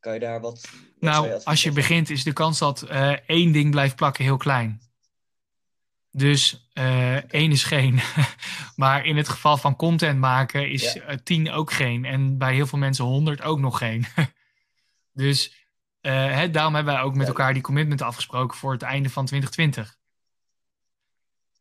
[0.00, 0.68] Kan je daar wat...
[1.00, 4.80] Nou, als je begint, is de kans dat eh, één ding blijft plakken heel klein.
[6.10, 8.00] Dus eh, één is geen.
[8.76, 11.02] maar in het geval van content maken is Ja.
[11.02, 12.04] eh, tien ook geen.
[12.04, 14.06] En bij heel veel mensen honderd ook nog geen.
[15.22, 15.66] dus
[16.00, 20.00] hè, daarom hebben wij ook met elkaar die commitment afgesproken voor het einde van 2020.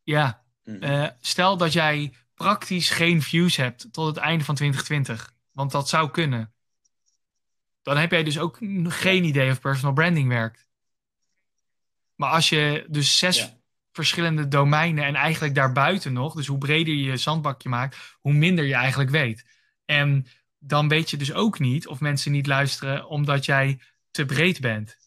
[0.04, 0.84] Ja, Mhm.
[0.84, 5.34] eh, stel dat jij praktisch geen views hebt tot het einde van 2020.
[5.52, 6.54] Want dat zou kunnen.
[7.82, 10.68] Dan heb jij dus ook geen idee of personal branding werkt.
[12.16, 13.58] Maar als je dus zes Ja.
[13.92, 18.66] verschillende domeinen en eigenlijk daarbuiten nog, dus hoe breder je je zandbakje maakt, hoe minder
[18.66, 19.46] je eigenlijk weet.
[19.86, 20.28] En
[20.60, 23.80] dan weet je dus ook niet of mensen niet luisteren omdat jij
[24.12, 24.98] te breed bent.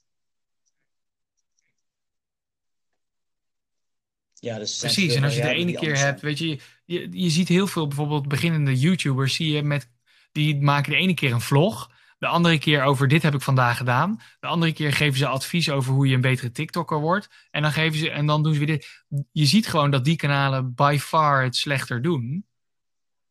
[4.45, 7.49] Ja, dus Precies, en als je de ene keer hebt, weet je, je, je ziet
[7.49, 9.91] heel veel bijvoorbeeld beginnende YouTubers, zie je met,
[10.33, 13.77] die maken de ene keer een vlog, de andere keer over dit heb ik vandaag
[13.77, 17.63] gedaan, de andere keer geven ze advies over hoe je een betere TikToker wordt, en
[17.63, 19.05] dan, geven ze, en dan doen ze weer dit.
[19.33, 22.47] Je ziet gewoon dat die kanalen by far het slechter doen,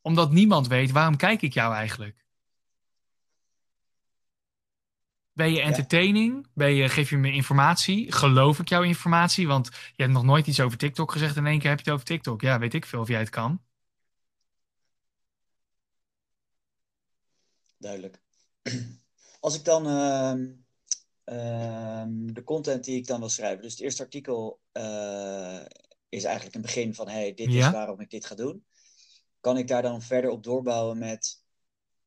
[0.01, 2.22] omdat niemand weet waarom kijk ik jou eigenlijk.
[5.33, 6.47] Ben je entertaining?
[6.53, 8.11] Ben je, geef je me informatie?
[8.11, 9.47] Geloof ik jouw informatie?
[9.47, 11.85] Want je hebt nog nooit iets over TikTok gezegd en in één keer heb je
[11.85, 12.41] het over TikTok.
[12.41, 13.61] Ja, weet ik veel of jij het kan.
[17.77, 18.21] Duidelijk.
[19.39, 20.51] Als ik dan ehm,
[21.23, 25.59] ehm, de content die ik dan wil schrijven, dus het eerste artikel eh,
[26.09, 27.65] is eigenlijk een begin van, hey, dit Ja.
[27.65, 28.65] is waarom ik dit ga doen.
[29.39, 31.42] kan ik daar dan verder op doorbouwen met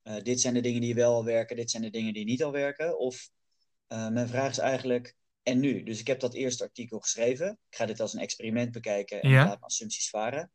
[0.06, 2.42] eh, dit zijn de dingen die wel al werken, dit zijn de dingen die niet
[2.42, 2.98] al werken?
[2.98, 3.28] Of
[3.88, 5.82] uh, mijn vraag is eigenlijk, en nu?
[5.82, 7.58] Dus ik heb dat eerste artikel geschreven.
[7.70, 9.36] Ik ga dit als een experiment bekijken en ja.
[9.36, 10.50] laat mijn assumpties varen.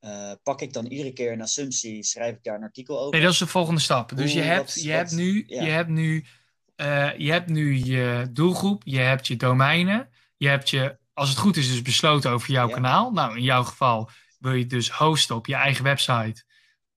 [0.00, 3.12] Uh, pak ik dan iedere keer een assumptie, schrijf ik daar een artikel over?
[3.12, 4.16] Nee, dat is de volgende stap.
[4.16, 6.24] Dus je hebt, je, hebt nu, je hebt nu
[7.16, 11.56] je hebt nu je doelgroep, je hebt je domeinen, je hebt je, als het goed
[11.56, 13.10] is, dus besloten over jouw kanaal.
[13.10, 16.46] Nou, in jouw geval wil je dus hosten op je eigen website.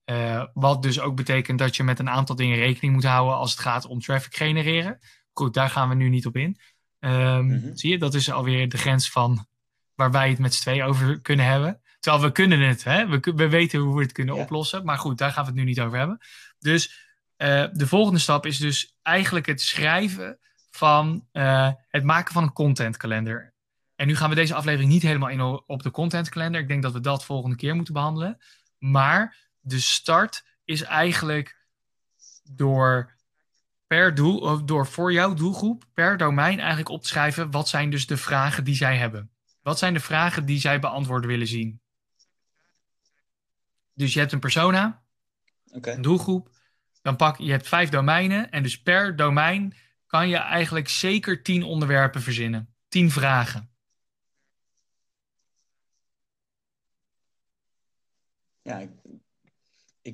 [0.04, 3.50] Uh, wat dus ook betekent dat je met een aantal dingen rekening moet houden als
[3.50, 4.98] het gaat om traffic genereren.
[5.32, 6.58] Goed, daar gaan we nu niet op in.
[7.00, 7.76] Um, mm-hmm.
[7.76, 9.46] Zie je, dat is alweer de grens van
[9.94, 11.80] waar wij het met z'n twee over kunnen hebben.
[12.00, 13.06] Terwijl we kunnen het, hè?
[13.06, 14.42] We, we weten hoe we het kunnen ja.
[14.42, 14.84] oplossen.
[14.84, 16.18] Maar goed, daar gaan we het nu niet over hebben.
[16.58, 20.38] Dus uh, de volgende stap is dus eigenlijk het schrijven
[20.70, 23.54] van uh, het maken van een contentkalender.
[23.94, 26.60] En nu gaan we deze aflevering niet helemaal in op de contentkalender.
[26.60, 28.38] Ik denk dat we dat volgende keer moeten behandelen.
[28.78, 31.66] Maar de start is eigenlijk
[32.42, 33.16] door
[33.86, 37.90] per doel, of door voor jouw doelgroep, per domein eigenlijk op te schrijven wat zijn
[37.90, 39.30] dus de vragen die zij hebben.
[39.62, 41.80] Wat zijn de vragen die zij beantwoord willen zien?
[43.94, 45.02] Dus je hebt een persona,
[45.70, 45.94] okay.
[45.94, 46.50] een doelgroep,
[47.02, 51.62] dan pak je hebt vijf domeinen en dus per domein kan je eigenlijk zeker tien
[51.62, 53.70] onderwerpen verzinnen, tien vragen.
[58.62, 58.90] Ja, ik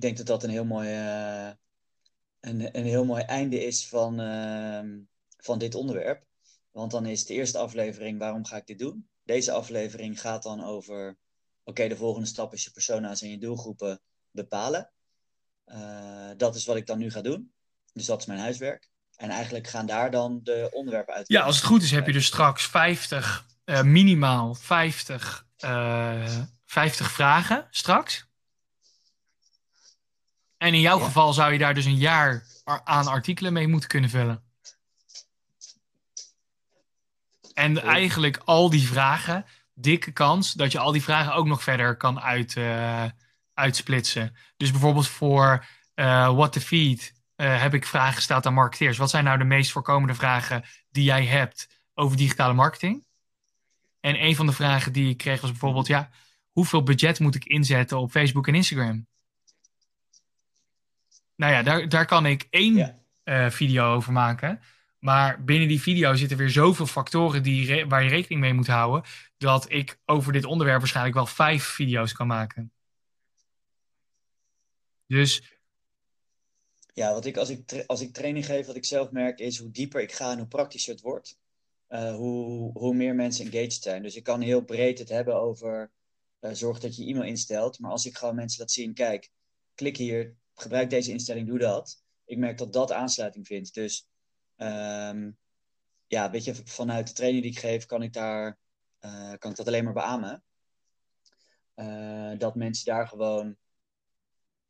[0.00, 1.50] denk dat dat een heel mooi, uh,
[2.40, 4.82] een, een heel mooi einde is van, uh,
[5.36, 6.26] van dit onderwerp.
[6.70, 9.08] Want dan is de eerste aflevering, waarom ga ik dit doen?
[9.22, 11.18] Deze aflevering gaat dan over,
[11.64, 14.90] oké, de volgende stap is je persona's en je doelgroepen bepalen.
[15.66, 17.52] Uh, dat is wat ik dan nu ga doen.
[17.92, 18.90] Dus dat is mijn huiswerk.
[19.16, 21.28] En eigenlijk gaan daar dan de onderwerpen uit.
[21.28, 27.10] Ja, als het goed is heb je dus straks 50, uh, minimaal 50, uh, 50
[27.12, 28.27] vragen straks.
[30.58, 32.44] En in jouw geval zou je daar dus een jaar
[32.84, 34.42] aan artikelen mee moeten kunnen vullen.
[37.54, 39.44] En eigenlijk al die vragen,
[39.74, 43.04] dikke kans dat je al die vragen ook nog verder kan uit, uh,
[43.54, 44.36] uitsplitsen.
[44.56, 48.98] Dus bijvoorbeeld voor uh, What the Feed uh, heb ik vragen gesteld aan marketeers.
[48.98, 53.06] Wat zijn nou de meest voorkomende vragen die jij hebt over digitale marketing?
[54.00, 56.10] En een van de vragen die ik kreeg was bijvoorbeeld, ja,
[56.50, 59.06] hoeveel budget moet ik inzetten op Facebook en Instagram?
[61.38, 62.98] Nou ja, daar, daar kan ik één ja.
[63.24, 64.60] uh, video over maken.
[64.98, 69.10] Maar binnen die video zitten weer zoveel factoren die waar je rekening mee moet houden.
[69.36, 72.72] Dat ik over dit onderwerp waarschijnlijk wel vijf video's kan maken.
[75.06, 75.52] Dus.
[76.92, 79.70] Ja, wat ik als, ik als ik training geef, wat ik zelf merk, is hoe
[79.70, 81.38] dieper ik ga en hoe praktischer het wordt.
[81.88, 84.02] Uh, hoe, hoe meer mensen engaged zijn.
[84.02, 85.90] Dus ik kan heel breed het hebben over
[86.40, 87.78] uh, zorg dat je e-mail instelt.
[87.78, 89.30] Maar als ik gewoon mensen laat zien, kijk,
[89.74, 92.02] klik hier, gebruik deze instelling, doe dat.
[92.24, 93.74] Ik merk dat dat aansluiting vindt.
[93.74, 94.06] Dus
[94.56, 95.36] um,
[96.06, 98.58] ja, weet je, vanuit de training die ik geef, kan ik, daar,
[99.00, 100.42] uh, kan ik dat alleen maar beamen.
[101.76, 103.56] Uh, dat mensen daar gewoon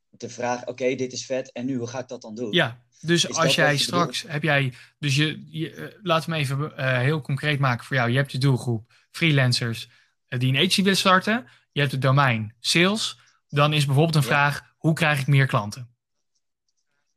[0.09, 2.51] de vraag, oké, dit is vet, en nu, hoe ga ik dat dan doen?
[2.51, 6.59] Ja, dus is als jij straks, heb jij, dus je, je uh, laten we even
[6.59, 8.09] uh, heel concreet maken voor jou.
[8.09, 9.89] Je hebt je doelgroep, freelancers
[10.27, 11.47] die een agency willen starten.
[11.71, 13.19] Je hebt het domein sales.
[13.47, 14.27] Dan is bijvoorbeeld een ja.
[14.27, 15.89] vraag, hoe krijg ik meer klanten?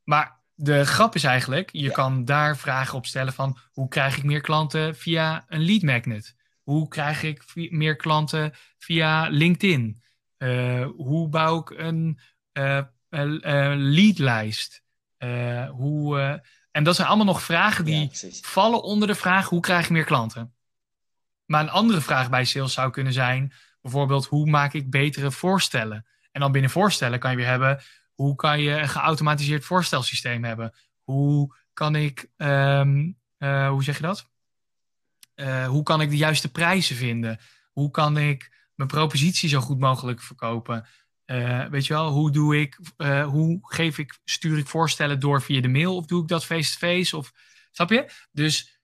[0.04, 1.92] Maar de grap is eigenlijk, je ja.
[1.92, 6.36] kan daar vragen op stellen van hoe krijg ik meer klanten via een lead magnet?
[6.62, 10.02] Hoe krijg ik meer klanten via LinkedIn?
[10.38, 12.18] Uh, hoe bouw ik een
[12.52, 14.80] uh, uh, leadlijst?
[15.70, 19.84] hoe, en dat zijn allemaal nog vragen die ja, vallen onder de vraag hoe krijg
[19.84, 20.54] ik meer klanten?
[21.44, 26.06] Maar een andere vraag bij sales zou kunnen zijn, bijvoorbeeld hoe maak ik betere voorstellen?
[26.32, 27.82] En dan binnen voorstellen kan je weer hebben,
[28.14, 30.74] hoe kan je een geautomatiseerd voorstelsysteem hebben?
[31.02, 34.30] Hoe kan ik, um, uh, hoe zeg je dat?
[35.36, 37.40] Uh, hoe kan ik de juiste prijzen vinden?
[37.72, 40.86] Hoe kan ik mijn propositie zo goed mogelijk verkopen?
[41.26, 42.78] Uh, weet je wel, hoe doe ik,
[43.24, 46.94] hoe geef ik, stuur ik voorstellen door via de mail of doe ik dat face-to-face?
[46.94, 47.32] -face, of,
[47.70, 48.10] snap je?
[48.32, 48.80] Dus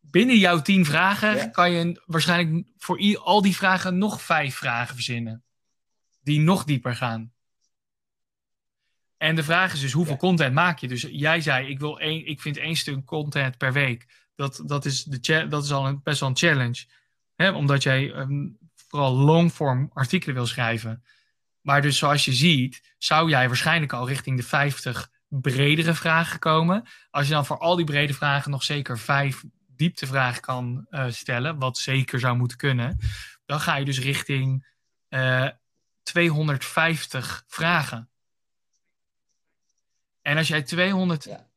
[0.00, 1.46] binnen jouw tien vragen ja.
[1.46, 5.44] kan je waarschijnlijk voor al die vragen nog vijf vragen verzinnen
[6.24, 7.32] die nog dieper gaan.
[9.16, 10.18] En de vraag is dus hoeveel ja.
[10.18, 10.88] content maak je?
[10.88, 14.06] Dus jij zei, ik, wil één, ik vind één stuk content per week.
[14.34, 16.84] Dat, dat, is, de, dat is al een, best wel een challenge.
[17.36, 17.50] Hè?
[17.50, 21.04] Omdat jij um, vooral longform artikelen wil schrijven.
[21.60, 26.84] Maar dus zoals je ziet, zou jij waarschijnlijk al richting de 50 bredere vragen komen.
[27.10, 31.58] Als je dan voor al die brede vragen nog zeker vijf dieptevragen kan uh, stellen,
[31.58, 32.98] wat zeker zou moeten kunnen,
[33.46, 34.66] dan ga je dus richting
[35.08, 35.48] uh,
[36.04, 38.08] 250 vragen.
[40.22, 41.24] En als jij 200.
[41.24, 41.48] Ja.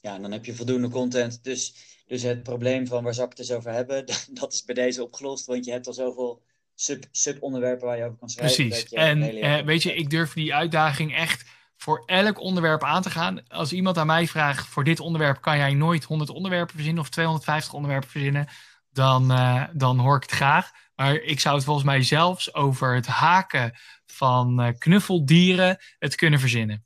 [0.00, 1.44] ja, dan heb je voldoende content.
[1.44, 1.74] Dus,
[2.06, 4.06] dus het probleem van waar zou ik het eens over hebben,
[4.40, 5.46] dat is bij deze opgelost.
[5.46, 6.42] Want je hebt al zoveel
[6.74, 8.68] sub, sub-onderwerpen waar je over kan schrijven.
[8.68, 8.92] Precies.
[8.92, 11.44] En weet je, ik durf die uitdaging echt
[11.76, 13.48] voor elk onderwerp aan te gaan.
[13.48, 17.08] Als iemand aan mij vraagt, voor dit onderwerp kan jij nooit 100 onderwerpen verzinnen of
[17.08, 18.48] 250 onderwerpen verzinnen,
[18.96, 20.70] dan, uh, dan hoor ik het graag.
[20.94, 23.72] Maar ik zou het volgens mij zelfs over het haken
[24.06, 26.84] van uh, knuffeldieren het kunnen verzinnen.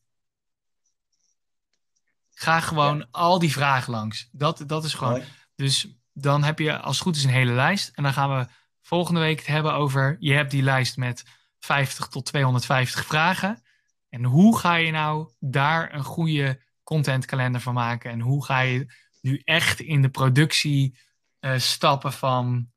[2.30, 3.06] Ga gewoon ja.
[3.10, 4.28] al die vragen langs.
[4.32, 5.22] Dat, dat is gewoon.
[5.54, 7.90] Dus dan heb je als het goed is een hele lijst.
[7.94, 8.46] En dan gaan we
[8.82, 10.16] volgende week het hebben over.
[10.18, 11.24] Je hebt die lijst met
[11.58, 13.62] 50 tot 250 vragen.
[14.08, 18.10] En hoe ga je nou daar een goede contentkalender van maken?
[18.10, 20.98] En hoe ga je nu echt in de productie
[21.40, 22.70] uh, stappen van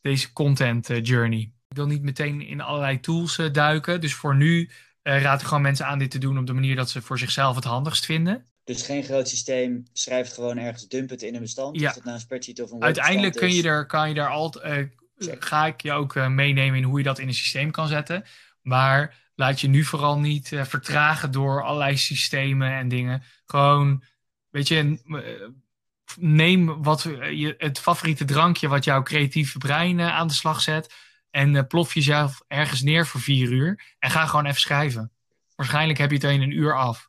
[0.00, 1.52] deze content uh, journey?
[1.68, 4.00] Ik wil niet meteen in allerlei tools uh, duiken.
[4.00, 4.70] Dus voor nu
[5.02, 7.54] raad ik gewoon mensen aan dit te doen op de manier dat ze voor zichzelf
[7.54, 8.46] het handigst vinden.
[8.64, 11.80] Dus geen groot systeem, schrijf het gewoon ergens, dump het in een bestand.
[11.80, 11.88] Ja.
[11.88, 14.94] Of het nou een spreadsheet of een Uiteindelijk kun je er, kan je daar altijd,
[15.18, 18.24] ga ik je ook meenemen in hoe je dat in een systeem kan zetten.
[18.62, 23.22] Maar laat je nu vooral niet uh, vertragen door allerlei systemen en dingen.
[23.46, 24.02] Gewoon,
[24.50, 24.98] weet je,
[26.18, 30.94] neem wat, je, het favoriete drankje wat jouw creatieve brein uh, aan de slag zet.
[31.30, 33.94] En plof jezelf ergens neer voor vier uur.
[33.98, 35.12] En ga gewoon even schrijven.
[35.56, 37.08] Waarschijnlijk heb je het in een uur af.